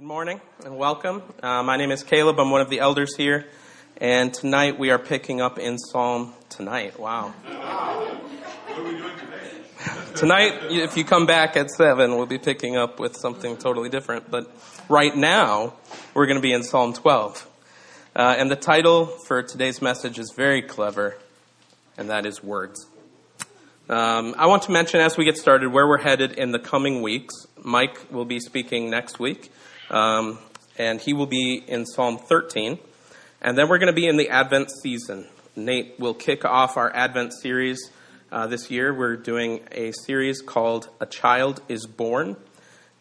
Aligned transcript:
Good 0.00 0.06
morning 0.06 0.40
and 0.64 0.78
welcome. 0.78 1.22
Uh, 1.42 1.62
my 1.62 1.76
name 1.76 1.90
is 1.90 2.02
Caleb. 2.02 2.40
I'm 2.40 2.50
one 2.50 2.62
of 2.62 2.70
the 2.70 2.80
elders 2.80 3.14
here. 3.16 3.44
And 3.98 4.32
tonight 4.32 4.78
we 4.78 4.88
are 4.88 4.98
picking 4.98 5.42
up 5.42 5.58
in 5.58 5.76
Psalm. 5.76 6.32
Tonight, 6.48 6.98
wow. 6.98 7.28
What 7.28 8.78
are 8.78 8.82
we 8.82 8.92
doing 8.92 9.12
tonight, 9.18 10.16
Tonight, 10.16 10.52
if 10.70 10.96
you 10.96 11.04
come 11.04 11.26
back 11.26 11.54
at 11.54 11.70
7, 11.70 12.16
we'll 12.16 12.24
be 12.24 12.38
picking 12.38 12.78
up 12.78 12.98
with 12.98 13.14
something 13.14 13.58
totally 13.58 13.90
different. 13.90 14.30
But 14.30 14.50
right 14.88 15.14
now, 15.14 15.74
we're 16.14 16.24
going 16.24 16.38
to 16.38 16.42
be 16.42 16.54
in 16.54 16.62
Psalm 16.62 16.94
12. 16.94 17.46
Uh, 18.16 18.36
and 18.38 18.50
the 18.50 18.56
title 18.56 19.04
for 19.04 19.42
today's 19.42 19.82
message 19.82 20.18
is 20.18 20.32
very 20.34 20.62
clever, 20.62 21.18
and 21.98 22.08
that 22.08 22.24
is 22.24 22.42
Words. 22.42 22.86
Um, 23.90 24.34
I 24.38 24.46
want 24.46 24.62
to 24.62 24.72
mention 24.72 25.00
as 25.00 25.18
we 25.18 25.26
get 25.26 25.36
started 25.36 25.70
where 25.70 25.86
we're 25.86 25.98
headed 25.98 26.32
in 26.32 26.52
the 26.52 26.58
coming 26.58 27.02
weeks. 27.02 27.34
Mike 27.62 28.10
will 28.10 28.24
be 28.24 28.40
speaking 28.40 28.88
next 28.88 29.18
week. 29.18 29.52
Um, 29.90 30.38
and 30.78 31.00
he 31.00 31.12
will 31.12 31.26
be 31.26 31.62
in 31.66 31.84
Psalm 31.84 32.18
13. 32.18 32.78
And 33.42 33.58
then 33.58 33.68
we're 33.68 33.78
going 33.78 33.92
to 33.92 34.00
be 34.00 34.06
in 34.06 34.16
the 34.16 34.28
Advent 34.28 34.70
season. 34.82 35.26
Nate 35.56 35.98
will 35.98 36.14
kick 36.14 36.44
off 36.44 36.76
our 36.76 36.94
Advent 36.94 37.32
series 37.32 37.90
uh, 38.30 38.46
this 38.46 38.70
year. 38.70 38.94
We're 38.94 39.16
doing 39.16 39.60
a 39.72 39.92
series 39.92 40.40
called 40.40 40.88
A 41.00 41.06
Child 41.06 41.60
is 41.68 41.86
Born. 41.86 42.36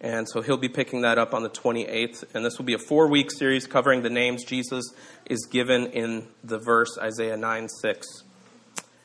And 0.02 0.28
so 0.30 0.42
he'll 0.42 0.58
be 0.58 0.70
picking 0.70 1.02
that 1.02 1.18
up 1.18 1.34
on 1.34 1.44
the 1.44 1.50
28th. 1.50 2.24
And 2.34 2.46
this 2.46 2.58
will 2.58 2.66
be 2.66 2.74
a 2.74 2.80
four 2.80 3.08
week 3.08 3.32
series 3.32 3.68
covering 3.68 4.02
the 4.02 4.10
names 4.10 4.44
Jesus 4.46 4.86
is 5.26 5.46
given 5.52 5.88
in 5.88 6.28
the 6.44 6.58
verse 6.58 6.98
Isaiah 7.02 7.38
9 7.38 7.68
6. 7.70 8.08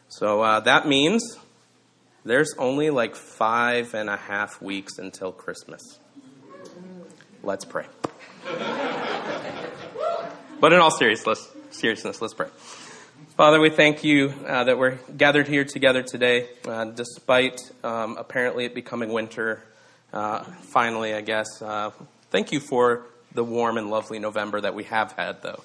So 0.09 0.43
uh, 0.43 0.61
that 0.61 0.87
means 0.87 1.39
there's 2.25 2.55
only 2.59 2.91
like 2.91 3.17
five 3.17 3.95
and 3.95 4.09
a 4.09 4.17
half 4.17 4.63
weeks 4.63 4.99
until 4.99 5.33
Christmas. 5.33 5.99
Let's 7.45 7.67
pray. 7.67 7.85
but 10.61 10.73
in 10.73 10.81
all 10.81 10.91
seriousness, 10.91 11.47
seriousness, 11.71 12.23
let's 12.23 12.33
pray. 12.33 12.49
Father, 13.37 13.61
we 13.61 13.69
thank 13.69 14.03
you 14.03 14.33
uh, 14.47 14.65
that 14.65 14.79
we're 14.79 14.99
gathered 15.15 15.47
here 15.47 15.65
together 15.65 16.03
today, 16.03 16.49
uh, 16.67 16.87
despite 16.87 17.61
um, 17.83 18.17
apparently 18.17 18.65
it 18.65 18.75
becoming 18.75 19.13
winter. 19.13 19.63
Uh, 20.11 20.43
finally, 20.73 21.13
I 21.13 21.21
guess. 21.21 21.61
Uh, 21.61 21.91
thank 22.31 22.51
you 22.51 22.61
for 22.61 23.05
the 23.35 23.45
warm 23.45 23.77
and 23.77 23.91
lovely 23.91 24.19
November 24.19 24.63
that 24.63 24.75
we 24.75 24.85
have 24.85 25.13
had, 25.13 25.43
though. 25.43 25.63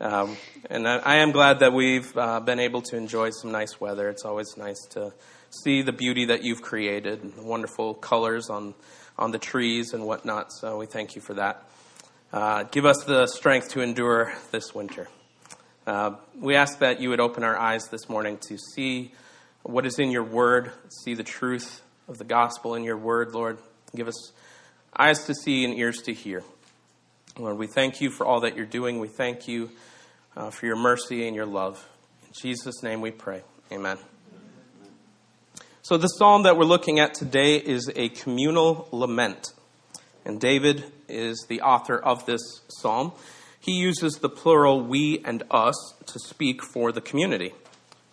Um, 0.00 0.36
and 0.70 0.86
I, 0.86 0.98
I, 0.98 1.16
am 1.16 1.32
glad 1.32 1.58
that 1.58 1.72
we've 1.72 2.16
uh, 2.16 2.38
been 2.38 2.60
able 2.60 2.82
to 2.82 2.96
enjoy 2.96 3.30
some 3.30 3.50
nice 3.50 3.80
weather. 3.80 4.08
It's 4.08 4.24
always 4.24 4.56
nice 4.56 4.86
to 4.90 5.12
see 5.64 5.82
the 5.82 5.90
beauty 5.90 6.26
that 6.26 6.44
you've 6.44 6.62
created, 6.62 7.34
the 7.34 7.42
wonderful 7.42 7.94
colors 7.94 8.50
on 8.50 8.74
on 9.18 9.32
the 9.32 9.38
trees 9.38 9.92
and 9.92 10.06
whatnot. 10.06 10.52
So 10.52 10.78
we 10.78 10.86
thank 10.86 11.16
you 11.16 11.20
for 11.20 11.34
that. 11.34 11.64
Uh, 12.32 12.64
give 12.64 12.84
us 12.84 13.04
the 13.04 13.26
strength 13.26 13.70
to 13.70 13.80
endure 13.80 14.32
this 14.50 14.74
winter. 14.74 15.08
Uh, 15.86 16.16
we 16.38 16.54
ask 16.54 16.78
that 16.80 17.00
you 17.00 17.08
would 17.08 17.20
open 17.20 17.42
our 17.42 17.58
eyes 17.58 17.88
this 17.88 18.08
morning 18.08 18.38
to 18.48 18.58
see 18.58 19.12
what 19.62 19.86
is 19.86 19.98
in 19.98 20.10
your 20.10 20.22
word, 20.22 20.70
see 21.04 21.14
the 21.14 21.24
truth 21.24 21.82
of 22.06 22.18
the 22.18 22.24
gospel 22.24 22.74
in 22.74 22.84
your 22.84 22.96
word, 22.96 23.32
Lord. 23.32 23.58
Give 23.96 24.08
us 24.08 24.32
eyes 24.96 25.24
to 25.24 25.34
see 25.34 25.64
and 25.64 25.74
ears 25.74 26.02
to 26.02 26.12
hear. 26.12 26.44
Lord, 27.38 27.56
we 27.56 27.66
thank 27.66 28.00
you 28.00 28.10
for 28.10 28.26
all 28.26 28.40
that 28.40 28.56
you're 28.56 28.66
doing. 28.66 28.98
We 28.98 29.08
thank 29.08 29.48
you 29.48 29.70
uh, 30.36 30.50
for 30.50 30.66
your 30.66 30.76
mercy 30.76 31.26
and 31.26 31.34
your 31.34 31.46
love. 31.46 31.86
In 32.26 32.32
Jesus' 32.32 32.82
name 32.82 33.00
we 33.00 33.10
pray. 33.10 33.42
Amen. 33.72 33.98
So, 35.88 35.96
the 35.96 36.06
psalm 36.06 36.42
that 36.42 36.58
we're 36.58 36.66
looking 36.66 36.98
at 36.98 37.14
today 37.14 37.56
is 37.56 37.90
a 37.96 38.10
communal 38.10 38.88
lament. 38.92 39.54
And 40.22 40.38
David 40.38 40.84
is 41.08 41.46
the 41.48 41.62
author 41.62 41.96
of 41.96 42.26
this 42.26 42.42
psalm. 42.68 43.12
He 43.58 43.72
uses 43.72 44.16
the 44.16 44.28
plural 44.28 44.82
we 44.82 45.22
and 45.24 45.44
us 45.50 45.94
to 46.04 46.18
speak 46.18 46.62
for 46.62 46.92
the 46.92 47.00
community. 47.00 47.54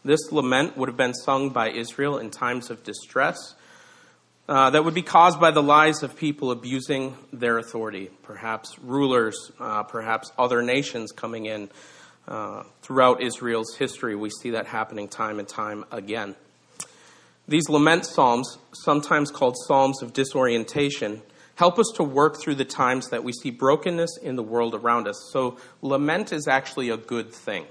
This 0.06 0.32
lament 0.32 0.78
would 0.78 0.88
have 0.88 0.96
been 0.96 1.14
sung 1.14 1.50
by 1.50 1.70
Israel 1.70 2.18
in 2.18 2.30
times 2.30 2.70
of 2.70 2.82
distress 2.86 3.56
uh, 4.48 4.70
that 4.70 4.86
would 4.86 4.94
be 4.94 5.02
caused 5.02 5.42
by 5.42 5.52
the 5.52 5.62
lies 5.62 6.02
of 6.02 6.16
people 6.16 6.52
abusing 6.52 7.18
their 7.34 7.58
authority, 7.58 8.10
perhaps 8.24 8.80
rulers, 8.80 9.52
uh, 9.60 9.84
perhaps 9.84 10.32
other 10.38 10.62
nations 10.62 11.12
coming 11.12 11.46
in. 11.46 11.70
Uh, 12.26 12.64
throughout 12.82 13.22
Israel's 13.22 13.76
history, 13.76 14.16
we 14.16 14.30
see 14.30 14.52
that 14.52 14.66
happening 14.66 15.10
time 15.10 15.40
and 15.40 15.48
time 15.48 15.84
again. 15.92 16.36
These 17.48 17.70
lament 17.70 18.06
psalms, 18.06 18.58
sometimes 18.74 19.30
called 19.30 19.56
psalms 19.68 20.02
of 20.02 20.14
disorientation, 20.14 21.22
help 21.56 21.78
us 21.78 21.92
to 21.96 22.04
work 22.04 22.40
through 22.40 22.56
the 22.56 22.66
times 22.66 23.10
that 23.10 23.24
we 23.24 23.34
see 23.34 23.52
brokenness 23.52 24.18
in 24.22 24.36
the 24.36 24.44
world 24.44 24.74
around 24.74 25.08
us. 25.08 25.30
So, 25.32 25.58
lament 25.82 26.34
is 26.34 26.48
actually 26.48 26.90
a 26.90 26.98
good 26.98 27.32
thing. 27.32 27.66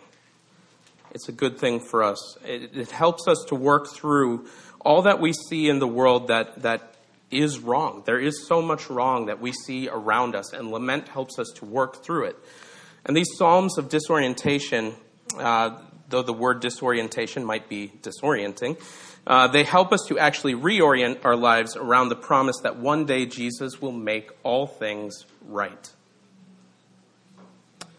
It's 1.11 1.29
a 1.29 1.33
good 1.33 1.59
thing 1.59 1.81
for 1.81 2.03
us. 2.03 2.37
It, 2.45 2.77
it 2.77 2.91
helps 2.91 3.29
us 3.29 3.45
to 3.49 3.55
work 3.55 3.89
through 3.89 4.47
all 4.81 5.03
that 5.03 5.21
we 5.21 5.33
see 5.33 5.69
in 5.69 5.79
the 5.79 5.89
world 5.89 6.29
that, 6.29 6.63
that 6.63 6.95
is 7.31 7.59
wrong. 7.59 8.03
There 8.07 8.19
is 8.19 8.47
so 8.47 8.63
much 8.63 8.91
wrong 8.91 9.27
that 9.27 9.41
we 9.41 9.53
see 9.53 9.89
around 9.89 10.35
us, 10.35 10.53
and 10.53 10.71
lament 10.71 11.09
helps 11.09 11.39
us 11.39 11.51
to 11.57 11.65
work 11.65 12.05
through 12.05 12.27
it. 12.27 12.39
And 13.05 13.17
these 13.17 13.29
psalms 13.37 13.77
of 13.77 13.89
disorientation, 13.89 14.95
uh, 15.37 15.79
though 16.09 16.23
the 16.23 16.33
word 16.33 16.61
disorientation 16.61 17.45
might 17.45 17.69
be 17.69 17.93
disorienting, 18.03 18.77
uh, 19.27 19.49
they 19.49 19.65
help 19.65 19.93
us 19.93 20.05
to 20.09 20.19
actually 20.19 20.55
reorient 20.55 21.25
our 21.25 21.37
lives 21.37 21.77
around 21.77 22.11
the 22.11 22.17
promise 22.17 22.57
that 22.63 22.77
one 22.79 23.07
day 23.07 23.25
Jesus 23.25 23.81
will 23.81 23.93
make 23.93 24.31
all 24.43 24.67
things 24.67 25.25
right. 25.47 25.93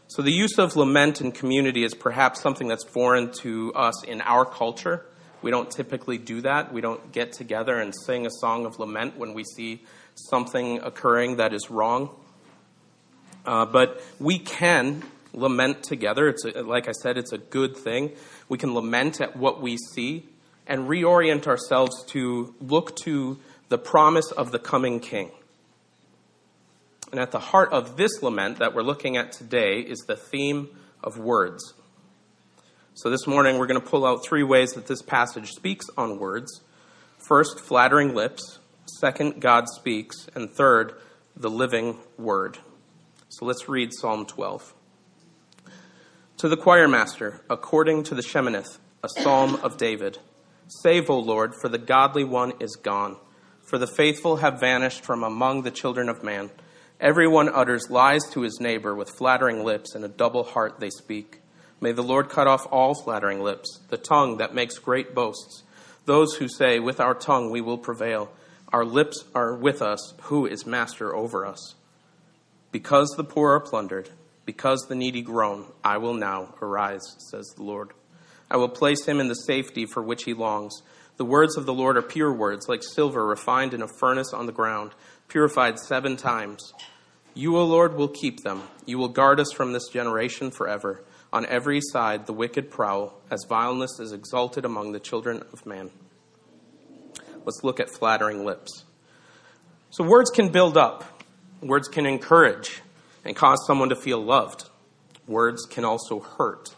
So, 0.08 0.22
the 0.22 0.32
use 0.32 0.60
of 0.60 0.76
lament 0.76 1.20
in 1.20 1.32
community 1.32 1.84
is 1.84 1.94
perhaps 1.94 2.42
something 2.42 2.68
that's 2.68 2.86
foreign 2.86 3.32
to 3.42 3.74
us 3.74 4.04
in 4.04 4.22
our 4.22 4.46
culture. 4.46 5.06
We 5.42 5.52
don't 5.52 5.70
typically 5.70 6.18
do 6.18 6.42
that. 6.42 6.72
We 6.72 6.82
don't 6.82 7.12
get 7.12 7.34
together 7.34 7.78
and 7.78 7.94
sing 8.06 8.26
a 8.26 8.32
song 8.32 8.66
of 8.66 8.80
lament 8.80 9.18
when 9.18 9.34
we 9.34 9.44
see 9.44 9.84
something 10.14 10.80
occurring 10.80 11.38
that 11.38 11.54
is 11.54 11.70
wrong. 11.70 12.16
Uh, 13.46 13.66
but 13.66 14.02
we 14.20 14.40
can 14.40 15.04
lament 15.34 15.84
together. 15.84 16.30
It's 16.30 16.46
a, 16.46 16.64
like 16.64 16.88
I 16.88 16.94
said, 16.94 17.18
it's 17.18 17.34
a 17.34 17.38
good 17.38 17.76
thing. 17.76 18.12
We 18.48 18.58
can 18.58 18.74
lament 18.74 19.22
at 19.22 19.36
what 19.36 19.62
we 19.62 19.78
see 19.78 20.26
and 20.68 20.88
reorient 20.88 21.48
ourselves 21.48 22.04
to 22.08 22.54
look 22.60 22.96
to 22.98 23.40
the 23.70 23.78
promise 23.78 24.32
of 24.32 24.52
the 24.52 24.60
coming 24.60 25.00
king. 25.00 25.32
And 27.12 27.20
at 27.20 27.32
the 27.32 27.40
heart 27.40 27.72
of 27.72 27.98
this 27.98 28.22
lament 28.22 28.60
that 28.60 28.74
we're 28.74 28.84
looking 28.84 29.16
at 29.16 29.32
today 29.32 29.80
is 29.80 30.00
the 30.08 30.16
theme 30.16 30.70
of 31.04 31.18
words. 31.18 31.74
So 32.94 33.10
this 33.10 33.28
morning 33.28 33.58
we're 33.58 33.68
going 33.68 33.80
to 33.80 33.86
pull 33.86 34.06
out 34.06 34.26
three 34.26 34.44
ways 34.44 34.72
that 34.74 34.88
this 34.88 35.02
passage 35.02 35.52
speaks 35.52 35.86
on 35.98 36.20
words. 36.20 36.62
First, 37.28 37.60
flattering 37.60 38.16
lips. 38.16 38.60
Second, 39.00 39.42
God 39.42 39.66
speaks. 39.68 40.28
And 40.36 40.50
third, 40.50 40.94
the 41.36 41.50
living 41.50 41.98
word. 42.18 42.58
So 43.30 43.46
let's 43.46 43.68
read 43.68 43.92
Psalm 43.94 44.26
12. 44.26 44.74
To 46.38 46.50
the 46.50 46.58
choir 46.58 46.88
master, 46.88 47.42
according 47.50 48.04
to 48.04 48.16
the 48.16 48.22
Sheminith, 48.22 48.78
a 49.04 49.10
psalm 49.10 49.56
of 49.56 49.78
David. 49.78 50.20
Save, 50.68 51.10
O 51.10 51.20
Lord, 51.20 51.54
for 51.54 51.70
the 51.70 51.78
godly 51.78 52.24
one 52.24 52.54
is 52.60 52.76
gone, 52.76 53.18
for 53.62 53.78
the 53.78 53.88
faithful 53.88 54.38
have 54.38 54.60
vanished 54.60 55.04
from 55.04 55.24
among 55.24 55.62
the 55.62 55.72
children 55.72 56.10
of 56.10 56.24
man. 56.24 56.50
Everyone 57.00 57.50
utters 57.50 57.90
lies 57.90 58.24
to 58.32 58.42
his 58.42 58.60
neighbor 58.60 58.96
with 58.96 59.16
flattering 59.18 59.64
lips, 59.64 59.94
and 59.94 60.04
a 60.04 60.10
double 60.10 60.44
heart 60.44 60.80
they 60.80 60.90
speak. 60.90 61.42
May 61.82 61.92
the 61.92 62.02
Lord 62.02 62.30
cut 62.30 62.48
off 62.48 62.66
all 62.72 62.96
flattering 62.96 63.42
lips, 63.42 63.82
the 63.90 63.98
tongue 63.98 64.38
that 64.38 64.56
makes 64.56 64.80
great 64.80 65.14
boasts. 65.14 65.64
Those 66.06 66.36
who 66.36 66.48
say, 66.48 66.80
With 66.80 67.00
our 67.00 67.14
tongue 67.14 67.52
we 67.52 67.62
will 67.62 67.78
prevail. 67.78 68.32
Our 68.74 68.86
lips 68.86 69.24
are 69.36 69.56
with 69.56 69.82
us. 69.82 70.14
Who 70.24 70.46
is 70.46 70.66
master 70.66 71.16
over 71.16 71.46
us? 71.46 71.76
Because 72.72 73.14
the 73.16 73.24
poor 73.24 73.52
are 73.52 73.60
plundered, 73.60 74.10
because 74.46 74.88
the 74.88 74.96
needy 74.96 75.22
groan, 75.22 75.66
I 75.84 75.98
will 75.98 76.14
now 76.14 76.56
arise, 76.62 77.16
says 77.20 77.54
the 77.56 77.64
Lord. 77.64 77.92
I 78.50 78.58
will 78.58 78.70
place 78.70 79.06
him 79.06 79.20
in 79.20 79.28
the 79.28 79.36
safety 79.36 79.86
for 79.86 80.04
which 80.04 80.24
he 80.24 80.34
longs. 80.34 80.82
The 81.18 81.26
words 81.26 81.58
of 81.58 81.66
the 81.66 81.74
Lord 81.74 81.98
are 81.98 82.02
pure 82.02 82.34
words, 82.34 82.68
like 82.68 82.84
silver 82.84 83.26
refined 83.26 83.74
in 83.74 83.82
a 83.82 83.88
furnace 83.88 84.34
on 84.34 84.46
the 84.46 84.52
ground, 84.52 84.92
purified 85.28 85.80
seven 85.80 86.18
times. 86.18 86.74
You, 87.34 87.58
O 87.58 87.66
Lord, 87.66 87.96
will 87.96 88.08
keep 88.08 88.44
them. 88.44 88.64
You 88.86 88.98
will 88.98 89.10
guard 89.10 89.40
us 89.40 89.52
from 89.52 89.74
this 89.74 89.88
generation 89.90 90.52
forever. 90.52 91.04
On 91.34 91.46
every 91.46 91.82
side, 91.82 92.28
the 92.28 92.34
wicked 92.34 92.70
prowl, 92.70 93.20
as 93.32 93.46
vileness 93.50 94.00
is 94.00 94.14
exalted 94.14 94.64
among 94.64 94.92
the 94.92 95.00
children 95.00 95.44
of 95.52 95.66
man. 95.66 95.92
Let's 97.46 97.64
look 97.64 97.80
at 97.80 97.90
flattering 97.90 98.46
lips. 98.46 98.86
So, 99.90 100.04
words 100.04 100.30
can 100.30 100.50
build 100.50 100.78
up, 100.78 101.24
words 101.62 101.88
can 101.88 102.06
encourage 102.06 102.82
and 103.24 103.36
cause 103.36 103.66
someone 103.66 103.90
to 103.90 103.96
feel 103.96 104.24
loved. 104.24 104.70
Words 105.28 105.66
can 105.66 105.84
also 105.84 106.20
hurt 106.20 106.75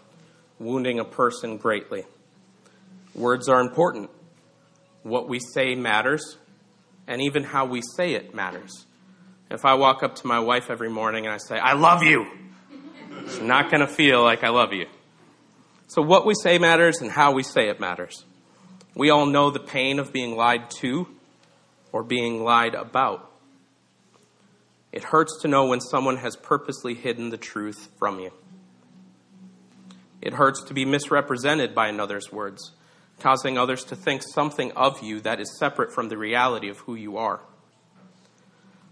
wounding 0.60 1.00
a 1.00 1.06
person 1.06 1.58
greatly. 1.58 2.04
Words 3.16 3.50
are 3.50 3.60
important. 3.60 4.10
What 5.04 5.28
we 5.28 5.40
say 5.40 5.76
matters, 5.76 6.38
and 7.08 7.22
even 7.22 7.44
how 7.44 7.66
we 7.66 7.82
say 7.82 8.14
it 8.14 8.36
matters. 8.36 8.86
If 9.50 9.66
I 9.66 9.76
walk 9.76 10.04
up 10.04 10.16
to 10.16 10.28
my 10.28 10.40
wife 10.40 10.70
every 10.70 10.90
morning 10.90 11.26
and 11.26 11.34
I 11.34 11.38
say, 11.38 11.58
I 11.58 11.74
love 11.74 12.04
you, 12.04 12.26
she's 13.26 13.40
not 13.40 13.72
going 13.72 13.82
to 13.82 13.88
feel 13.88 14.22
like 14.22 14.44
I 14.44 14.50
love 14.50 14.74
you. 14.74 14.88
So, 15.88 16.02
what 16.02 16.26
we 16.26 16.34
say 16.44 16.58
matters 16.58 17.00
and 17.00 17.10
how 17.10 17.32
we 17.32 17.44
say 17.44 17.70
it 17.70 17.80
matters. 17.80 18.26
We 18.94 19.10
all 19.10 19.26
know 19.26 19.52
the 19.52 19.60
pain 19.60 20.00
of 20.00 20.12
being 20.12 20.36
lied 20.36 20.70
to 20.82 21.08
or 21.92 22.04
being 22.04 22.44
lied 22.44 22.74
about. 22.74 23.32
It 24.92 25.04
hurts 25.04 25.42
to 25.44 25.48
know 25.48 25.68
when 25.68 25.80
someone 25.80 26.18
has 26.18 26.36
purposely 26.36 26.96
hidden 26.96 27.30
the 27.30 27.38
truth 27.38 27.90
from 28.00 28.20
you. 28.20 28.32
It 30.22 30.34
hurts 30.34 30.64
to 30.64 30.74
be 30.74 30.86
misrepresented 30.86 31.76
by 31.76 31.88
another's 31.88 32.32
words, 32.32 32.72
causing 33.20 33.58
others 33.58 33.84
to 33.86 33.96
think 33.96 34.24
something 34.24 34.72
of 34.74 35.02
you 35.04 35.20
that 35.22 35.40
is 35.40 35.58
separate 35.58 35.94
from 35.94 36.10
the 36.10 36.18
reality 36.18 36.70
of 36.70 36.80
who 36.80 36.96
you 36.96 37.18
are. 37.18 37.40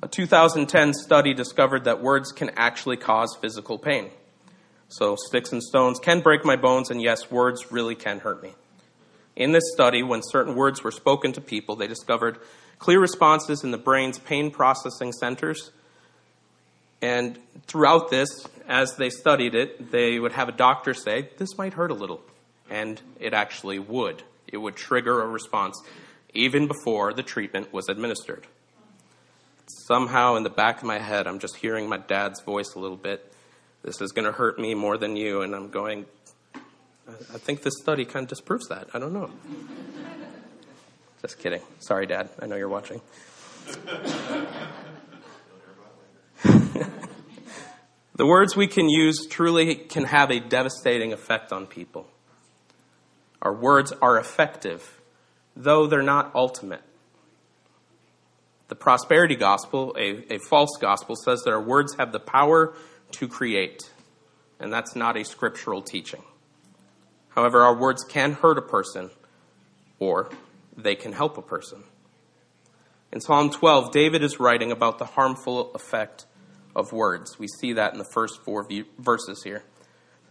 A 0.03 0.07
2010 0.07 0.93
study 0.93 1.33
discovered 1.33 1.85
that 1.85 2.01
words 2.01 2.31
can 2.31 2.51
actually 2.55 2.97
cause 2.97 3.35
physical 3.41 3.79
pain. 3.79 4.11
So, 4.87 5.15
sticks 5.15 5.51
and 5.51 5.63
stones 5.63 5.99
can 5.99 6.21
break 6.21 6.45
my 6.45 6.55
bones, 6.55 6.91
and 6.91 7.01
yes, 7.01 7.31
words 7.31 7.71
really 7.71 7.95
can 7.95 8.19
hurt 8.19 8.43
me. 8.43 8.53
In 9.35 9.51
this 9.51 9.63
study, 9.73 10.03
when 10.03 10.21
certain 10.23 10.55
words 10.55 10.83
were 10.83 10.91
spoken 10.91 11.33
to 11.33 11.41
people, 11.41 11.75
they 11.75 11.87
discovered 11.87 12.37
clear 12.77 12.99
responses 12.99 13.63
in 13.63 13.71
the 13.71 13.77
brain's 13.77 14.19
pain 14.19 14.51
processing 14.51 15.11
centers. 15.11 15.71
And 17.01 17.39
throughout 17.67 18.09
this, 18.09 18.47
as 18.67 18.95
they 18.95 19.09
studied 19.09 19.55
it, 19.55 19.91
they 19.91 20.19
would 20.19 20.33
have 20.33 20.49
a 20.49 20.53
doctor 20.53 20.93
say, 20.93 21.29
This 21.37 21.57
might 21.57 21.73
hurt 21.73 21.91
a 21.91 21.95
little. 21.95 22.21
And 22.69 23.01
it 23.19 23.33
actually 23.33 23.79
would. 23.79 24.23
It 24.47 24.57
would 24.57 24.75
trigger 24.75 25.21
a 25.21 25.27
response 25.27 25.81
even 26.33 26.67
before 26.67 27.13
the 27.13 27.23
treatment 27.23 27.71
was 27.71 27.87
administered. 27.89 28.45
Somehow, 29.87 30.35
in 30.35 30.43
the 30.43 30.49
back 30.49 30.77
of 30.77 30.83
my 30.83 30.99
head, 30.99 31.27
I'm 31.27 31.39
just 31.39 31.55
hearing 31.55 31.89
my 31.89 31.97
dad's 31.97 32.41
voice 32.41 32.73
a 32.75 32.79
little 32.79 32.97
bit. 32.97 33.33
This 33.83 34.01
is 34.01 34.11
going 34.11 34.25
to 34.25 34.31
hurt 34.31 34.59
me 34.59 34.73
more 34.73 34.97
than 34.97 35.15
you. 35.15 35.41
And 35.41 35.55
I'm 35.55 35.69
going, 35.69 36.05
I 37.07 37.37
think 37.37 37.61
this 37.61 37.75
study 37.81 38.05
kind 38.05 38.23
of 38.23 38.29
disproves 38.29 38.67
that. 38.69 38.89
I 38.93 38.99
don't 38.99 39.13
know. 39.13 39.29
Just 41.21 41.39
kidding. 41.39 41.61
Sorry, 41.79 42.05
Dad. 42.05 42.29
I 42.39 42.45
know 42.45 42.55
you're 42.55 42.69
watching. 42.69 43.01
the 48.15 48.25
words 48.25 48.55
we 48.55 48.67
can 48.67 48.87
use 48.87 49.27
truly 49.27 49.75
can 49.75 50.05
have 50.05 50.31
a 50.31 50.39
devastating 50.39 51.11
effect 51.11 51.51
on 51.51 51.67
people. 51.67 52.07
Our 53.41 53.53
words 53.53 53.91
are 54.01 54.17
effective, 54.17 55.01
though 55.55 55.85
they're 55.85 56.01
not 56.01 56.31
ultimate. 56.33 56.81
The 58.69 58.75
prosperity 58.75 59.35
gospel, 59.35 59.95
a, 59.99 60.33
a 60.33 60.39
false 60.39 60.77
gospel, 60.79 61.15
says 61.15 61.43
that 61.43 61.51
our 61.51 61.61
words 61.61 61.95
have 61.95 62.11
the 62.11 62.19
power 62.19 62.73
to 63.11 63.27
create, 63.27 63.91
and 64.59 64.71
that's 64.71 64.95
not 64.95 65.17
a 65.17 65.23
scriptural 65.23 65.81
teaching. 65.81 66.23
However, 67.29 67.61
our 67.61 67.75
words 67.75 68.03
can 68.03 68.31
hurt 68.31 68.57
a 68.57 68.61
person 68.61 69.11
or 69.99 70.29
they 70.75 70.95
can 70.95 71.11
help 71.11 71.37
a 71.37 71.41
person. 71.41 71.83
In 73.11 73.21
Psalm 73.21 73.49
12, 73.49 73.91
David 73.91 74.23
is 74.23 74.39
writing 74.39 74.71
about 74.71 74.99
the 74.99 75.05
harmful 75.05 75.73
effect 75.73 76.25
of 76.75 76.91
words. 76.91 77.39
We 77.39 77.47
see 77.47 77.73
that 77.73 77.93
in 77.93 77.99
the 77.99 78.09
first 78.13 78.41
four 78.43 78.67
verses 78.99 79.43
here. 79.43 79.63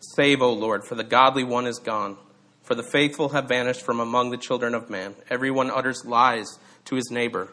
Save, 0.01 0.43
O 0.43 0.53
Lord, 0.53 0.85
for 0.85 0.95
the 0.95 1.05
godly 1.05 1.45
one 1.45 1.67
is 1.67 1.79
gone, 1.79 2.19
for 2.63 2.75
the 2.75 2.83
faithful 2.83 3.31
have 3.31 3.49
vanished 3.49 3.83
from 3.83 4.01
among 4.01 4.31
the 4.31 4.37
children 4.37 4.75
of 4.75 4.91
man. 4.91 5.15
Everyone 5.31 5.71
utters 5.71 6.05
lies 6.05 6.59
to 6.87 6.97
his 6.97 7.11
neighbor. 7.11 7.53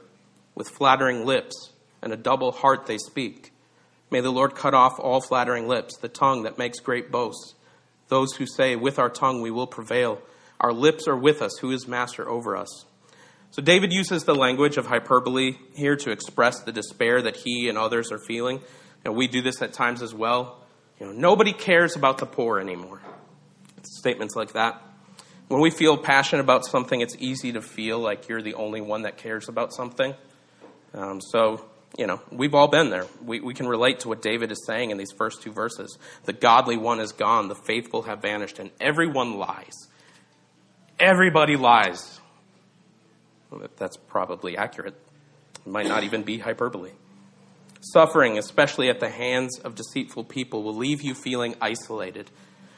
With 0.54 0.70
flattering 0.70 1.26
lips 1.26 1.72
and 2.02 2.12
a 2.12 2.18
double 2.18 2.52
heart 2.52 2.86
they 2.86 2.98
speak. 2.98 3.54
May 4.10 4.20
the 4.20 4.32
Lord 4.32 4.56
cut 4.56 4.74
off 4.74 5.00
all 5.00 5.22
flattering 5.22 5.68
lips, 5.68 5.98
the 5.98 6.10
tongue 6.10 6.44
that 6.44 6.58
makes 6.58 6.80
great 6.80 7.10
boasts 7.10 7.56
those 8.12 8.34
who 8.34 8.46
say, 8.46 8.76
With 8.76 9.00
our 9.00 9.10
tongue 9.10 9.42
we 9.42 9.50
will 9.50 9.66
prevail. 9.66 10.22
Our 10.60 10.74
lips 10.74 11.08
are 11.08 11.18
with 11.18 11.42
us. 11.42 11.58
Who 11.62 11.72
is 11.72 11.88
master 11.88 12.30
over 12.30 12.56
us? 12.56 12.86
So 13.51 13.62
David 13.62 13.92
uses 13.92 14.24
the 14.24 14.36
language 14.36 14.77
of 14.77 14.86
hyperbole 14.86 15.57
here 15.75 15.95
to 15.98 16.12
express 16.12 16.62
the 16.62 16.71
despair 16.71 17.21
that 17.21 17.36
he 17.36 17.69
and 17.69 17.77
others 17.77 18.12
are 18.12 18.19
feeling. 18.19 18.62
And 19.03 19.15
we 19.15 19.27
do 19.27 19.42
this 19.42 19.62
at 19.62 19.74
times 19.74 20.01
as 20.01 20.13
well. 20.13 20.63
You 21.00 21.07
know, 21.07 21.12
nobody 21.12 21.51
cares 21.51 21.95
about 21.95 22.18
the 22.18 22.25
poor 22.25 22.59
anymore. 22.59 23.01
Statements 23.83 24.36
like 24.36 24.53
that. 24.53 24.81
When 25.48 25.59
we 25.59 25.69
feel 25.69 25.98
passionate 25.98 26.44
about 26.44 26.65
something, 26.65 27.01
it's 27.01 27.15
easy 27.19 27.51
to 27.53 27.62
feel 27.62 28.00
like 28.00 28.30
you're 28.30 28.42
the 28.42 28.53
only 28.53 28.80
one 28.80 29.01
that 29.01 29.18
cares 29.18 29.50
about 29.50 29.74
something. 29.74 30.13
Um, 30.94 31.19
so 31.19 31.65
you 31.98 32.07
know, 32.07 32.21
we've 32.31 32.56
all 32.56 32.69
been 32.69 32.89
there. 32.89 33.06
We, 33.24 33.42
we 33.42 33.53
can 33.53 33.68
relate 33.68 34.01
to 34.01 34.07
what 34.07 34.21
David 34.21 34.51
is 34.51 34.65
saying 34.65 34.92
in 34.92 34.98
these 34.98 35.12
first 35.12 35.42
two 35.42 35.51
verses. 35.51 35.98
The 36.24 36.33
godly 36.33 36.77
one 36.77 37.00
is 37.00 37.12
gone, 37.12 37.50
the 37.50 37.56
faithful 37.56 38.03
have 38.03 38.21
vanished, 38.21 38.59
and 38.59 38.71
everyone 38.80 39.38
lies. 39.38 39.75
Everybody 41.00 41.57
lies. 41.57 42.21
That's 43.77 43.98
probably 43.98 44.57
accurate. 44.57 44.95
It 45.65 45.69
might 45.69 45.88
not 45.88 46.03
even 46.03 46.24
be 46.24 46.39
hyperbole. 46.39 46.92
Suffering, 47.81 48.38
especially 48.38 48.89
at 48.89 49.00
the 49.00 49.09
hands 49.09 49.59
of 49.59 49.75
deceitful 49.75 50.25
people, 50.25 50.63
will 50.63 50.75
leave 50.75 51.01
you 51.01 51.15
feeling 51.15 51.56
isolated. 51.59 52.30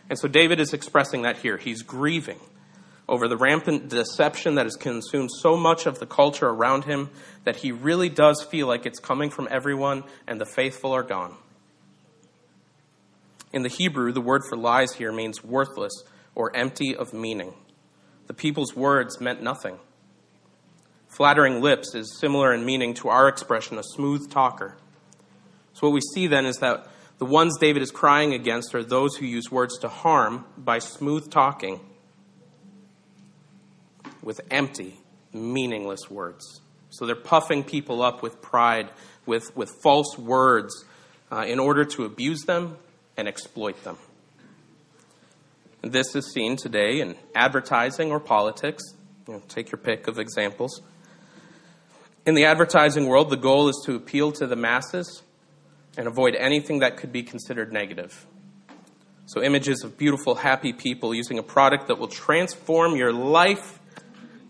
And 0.09 0.17
so 0.17 0.27
David 0.27 0.59
is 0.59 0.73
expressing 0.73 1.23
that 1.23 1.37
here. 1.37 1.57
He's 1.57 1.81
grieving 1.81 2.39
over 3.07 3.27
the 3.27 3.37
rampant 3.37 3.89
deception 3.89 4.55
that 4.55 4.65
has 4.65 4.75
consumed 4.75 5.29
so 5.41 5.57
much 5.57 5.85
of 5.85 5.99
the 5.99 6.05
culture 6.05 6.47
around 6.47 6.85
him 6.85 7.09
that 7.43 7.57
he 7.57 7.71
really 7.71 8.09
does 8.09 8.45
feel 8.49 8.67
like 8.67 8.85
it's 8.85 8.99
coming 8.99 9.29
from 9.29 9.47
everyone 9.51 10.03
and 10.25 10.39
the 10.39 10.45
faithful 10.45 10.93
are 10.93 11.03
gone. 11.03 11.35
In 13.51 13.61
the 13.61 13.69
Hebrew, 13.69 14.11
the 14.11 14.21
word 14.21 14.41
for 14.49 14.57
lies 14.57 14.93
here 14.93 15.11
means 15.11 15.43
worthless 15.43 15.93
or 16.33 16.55
empty 16.55 16.95
of 16.95 17.13
meaning. 17.13 17.53
The 18.27 18.33
people's 18.33 18.75
words 18.75 19.19
meant 19.19 19.43
nothing. 19.43 19.79
Flattering 21.15 21.61
lips 21.61 21.93
is 21.93 22.17
similar 22.19 22.53
in 22.53 22.65
meaning 22.65 22.93
to 22.95 23.09
our 23.09 23.27
expression, 23.27 23.77
a 23.77 23.83
smooth 23.83 24.31
talker. 24.31 24.77
So, 25.73 25.87
what 25.87 25.93
we 25.93 26.01
see 26.13 26.27
then 26.27 26.45
is 26.45 26.57
that 26.57 26.87
the 27.19 27.25
ones 27.25 27.57
David 27.59 27.81
is 27.81 27.91
crying 27.91 28.33
against 28.33 28.73
are 28.73 28.83
those 28.83 29.15
who 29.15 29.25
use 29.25 29.51
words 29.51 29.77
to 29.79 29.89
harm 29.89 30.45
by 30.57 30.79
smooth 30.79 31.29
talking 31.31 31.79
with 34.23 34.41
empty, 34.49 34.95
meaningless 35.31 36.09
words. 36.09 36.61
So 36.89 37.05
they're 37.05 37.15
puffing 37.15 37.63
people 37.63 38.01
up 38.01 38.21
with 38.21 38.41
pride, 38.41 38.89
with, 39.25 39.55
with 39.55 39.71
false 39.81 40.17
words, 40.17 40.85
uh, 41.31 41.45
in 41.47 41.59
order 41.59 41.85
to 41.85 42.05
abuse 42.05 42.41
them 42.41 42.77
and 43.17 43.27
exploit 43.27 43.83
them. 43.83 43.97
And 45.81 45.91
this 45.91 46.15
is 46.15 46.31
seen 46.31 46.55
today 46.55 47.01
in 47.01 47.15
advertising 47.35 48.11
or 48.11 48.19
politics. 48.19 48.83
You 49.27 49.35
know, 49.35 49.43
take 49.47 49.71
your 49.71 49.79
pick 49.79 50.07
of 50.07 50.19
examples. 50.19 50.81
In 52.25 52.35
the 52.35 52.45
advertising 52.45 53.07
world, 53.07 53.29
the 53.29 53.37
goal 53.37 53.67
is 53.67 53.81
to 53.85 53.95
appeal 53.95 54.31
to 54.33 54.47
the 54.47 54.55
masses 54.55 55.23
and 55.97 56.07
avoid 56.07 56.35
anything 56.35 56.79
that 56.79 56.97
could 56.97 57.11
be 57.11 57.23
considered 57.23 57.73
negative. 57.73 58.25
So, 59.25 59.43
images 59.43 59.83
of 59.83 59.97
beautiful, 59.97 60.35
happy 60.35 60.73
people 60.73 61.13
using 61.13 61.37
a 61.37 61.43
product 61.43 61.87
that 61.87 61.97
will 61.97 62.07
transform 62.07 62.95
your 62.95 63.11
life 63.11 63.79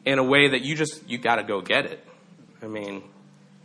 in 0.06 0.20
a 0.20 0.24
way 0.24 0.50
that 0.50 0.62
you 0.62 0.76
just 0.76 1.08
you 1.10 1.18
got 1.18 1.38
to 1.38 1.44
go 1.44 1.62
get 1.62 1.86
it. 1.86 2.06
I 2.62 2.68
mean, 2.68 3.04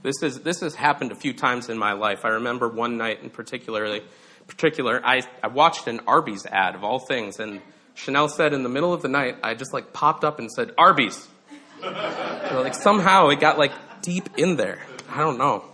this 0.02 0.22
is 0.22 0.40
this 0.40 0.60
has 0.60 0.74
happened 0.74 1.12
a 1.12 1.16
few 1.16 1.32
times 1.32 1.68
in 1.68 1.78
my 1.78 1.92
life. 1.92 2.24
I 2.24 2.28
remember 2.28 2.68
one 2.68 2.96
night 2.96 3.22
in 3.22 3.30
particularly 3.30 4.02
particular 4.46 5.04
I, 5.04 5.20
I 5.42 5.48
watched 5.48 5.86
an 5.88 6.00
Arby's 6.06 6.46
ad 6.46 6.74
of 6.74 6.82
all 6.82 6.98
things 6.98 7.38
and 7.38 7.60
Chanel 7.94 8.28
said 8.28 8.54
in 8.54 8.62
the 8.62 8.70
middle 8.70 8.94
of 8.94 9.02
the 9.02 9.08
night 9.08 9.36
I 9.42 9.54
just 9.54 9.74
like 9.74 9.92
popped 9.92 10.24
up 10.24 10.38
and 10.38 10.50
said 10.50 10.72
Arby's. 10.78 11.28
like 11.82 12.74
somehow 12.74 13.28
it 13.28 13.40
got 13.40 13.58
like 13.58 13.72
deep 14.02 14.28
in 14.36 14.56
there. 14.56 14.80
I 15.08 15.18
don't 15.18 15.38
know. 15.38 15.64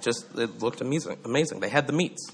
Just 0.00 0.26
it 0.36 0.60
looked 0.62 0.80
amazing. 0.80 1.18
Amazing. 1.24 1.60
They 1.60 1.68
had 1.68 1.86
the 1.86 1.92
meats. 1.92 2.30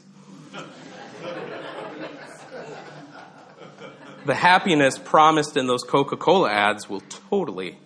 the 4.24 4.34
happiness 4.34 4.98
promised 4.98 5.56
in 5.56 5.66
those 5.66 5.82
Coca 5.82 6.16
Cola 6.16 6.50
ads 6.50 6.88
will 6.88 7.02
totally 7.30 7.78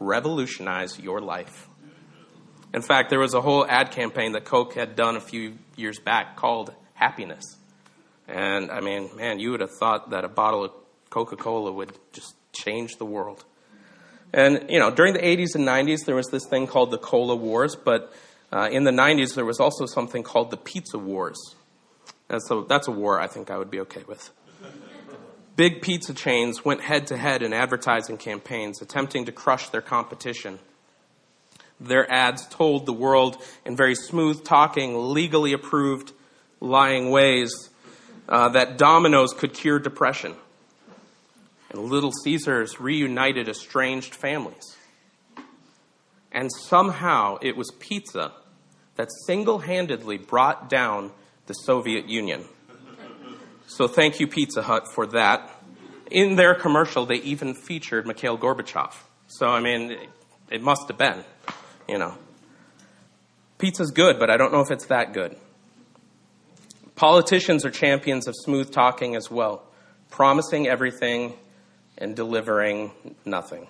revolutionize 0.00 0.98
your 0.98 1.20
life. 1.20 1.68
In 2.74 2.82
fact, 2.82 3.10
there 3.10 3.20
was 3.20 3.34
a 3.34 3.40
whole 3.40 3.66
ad 3.66 3.90
campaign 3.92 4.32
that 4.32 4.44
Coke 4.44 4.74
had 4.74 4.96
done 4.96 5.16
a 5.16 5.20
few 5.20 5.58
years 5.76 5.98
back 5.98 6.36
called 6.36 6.74
Happiness. 6.94 7.56
And 8.28 8.70
I 8.70 8.80
mean, 8.80 9.10
man, 9.16 9.38
you 9.38 9.52
would 9.52 9.60
have 9.60 9.70
thought 9.78 10.10
that 10.10 10.24
a 10.24 10.28
bottle 10.28 10.64
of 10.64 10.72
Coca 11.08 11.36
Cola 11.36 11.72
would 11.72 11.92
just 12.12 12.34
change 12.52 12.96
the 12.96 13.06
world. 13.06 13.44
And, 14.32 14.66
you 14.68 14.78
know, 14.78 14.90
during 14.90 15.14
the 15.14 15.20
80s 15.20 15.54
and 15.54 15.66
90s, 15.66 16.04
there 16.04 16.14
was 16.14 16.26
this 16.26 16.46
thing 16.46 16.66
called 16.66 16.90
the 16.90 16.98
Cola 16.98 17.36
Wars, 17.36 17.76
but 17.76 18.12
uh, 18.52 18.68
in 18.70 18.84
the 18.84 18.90
90s, 18.90 19.34
there 19.34 19.44
was 19.44 19.60
also 19.60 19.86
something 19.86 20.22
called 20.22 20.50
the 20.50 20.56
Pizza 20.56 20.98
Wars. 20.98 21.56
And 22.28 22.40
so 22.42 22.62
that's 22.62 22.88
a 22.88 22.92
war 22.92 23.20
I 23.20 23.28
think 23.28 23.50
I 23.50 23.58
would 23.58 23.70
be 23.70 23.80
okay 23.80 24.02
with. 24.06 24.30
Big 25.54 25.80
pizza 25.80 26.12
chains 26.12 26.64
went 26.64 26.82
head 26.82 27.06
to 27.06 27.16
head 27.16 27.42
in 27.42 27.54
advertising 27.54 28.18
campaigns, 28.18 28.82
attempting 28.82 29.24
to 29.24 29.32
crush 29.32 29.70
their 29.70 29.80
competition. 29.80 30.58
Their 31.80 32.10
ads 32.12 32.46
told 32.46 32.84
the 32.84 32.92
world 32.92 33.42
in 33.64 33.74
very 33.76 33.94
smooth 33.94 34.44
talking, 34.44 35.12
legally 35.12 35.54
approved, 35.54 36.12
lying 36.60 37.10
ways 37.10 37.70
uh, 38.28 38.50
that 38.50 38.76
Domino's 38.76 39.32
could 39.32 39.54
cure 39.54 39.78
depression. 39.78 40.34
And 41.76 41.90
Little 41.90 42.12
Caesars 42.24 42.80
reunited 42.80 43.48
estranged 43.48 44.14
families. 44.14 44.76
And 46.32 46.50
somehow 46.50 47.36
it 47.42 47.54
was 47.56 47.70
pizza 47.78 48.32
that 48.96 49.08
single 49.26 49.58
handedly 49.58 50.16
brought 50.16 50.70
down 50.70 51.12
the 51.46 51.52
Soviet 51.52 52.08
Union. 52.08 52.44
So 53.66 53.88
thank 53.88 54.20
you, 54.20 54.26
Pizza 54.26 54.62
Hut, 54.62 54.84
for 54.94 55.06
that. 55.08 55.50
In 56.10 56.36
their 56.36 56.54
commercial, 56.54 57.04
they 57.04 57.16
even 57.16 57.54
featured 57.54 58.06
Mikhail 58.06 58.38
Gorbachev. 58.38 58.94
So, 59.28 59.48
I 59.48 59.60
mean, 59.60 59.96
it 60.50 60.62
must 60.62 60.88
have 60.88 60.96
been, 60.96 61.24
you 61.88 61.98
know. 61.98 62.16
Pizza's 63.58 63.90
good, 63.90 64.18
but 64.18 64.30
I 64.30 64.36
don't 64.36 64.52
know 64.52 64.60
if 64.60 64.70
it's 64.70 64.86
that 64.86 65.12
good. 65.12 65.36
Politicians 66.94 67.66
are 67.66 67.70
champions 67.70 68.26
of 68.26 68.34
smooth 68.34 68.70
talking 68.70 69.14
as 69.14 69.30
well, 69.30 69.62
promising 70.10 70.68
everything 70.68 71.34
and 71.98 72.14
delivering 72.14 72.92
nothing 73.24 73.66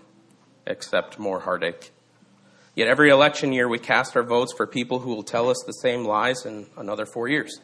except 0.66 1.18
more 1.18 1.40
heartache. 1.40 1.92
Yet 2.74 2.88
every 2.88 3.10
election 3.10 3.52
year, 3.52 3.68
we 3.68 3.78
cast 3.78 4.16
our 4.16 4.22
votes 4.22 4.52
for 4.54 4.66
people 4.66 4.98
who 4.98 5.14
will 5.14 5.22
tell 5.22 5.48
us 5.48 5.62
the 5.66 5.72
same 5.72 6.04
lies 6.04 6.44
in 6.44 6.66
another 6.76 7.06
four 7.06 7.28
years. 7.28 7.60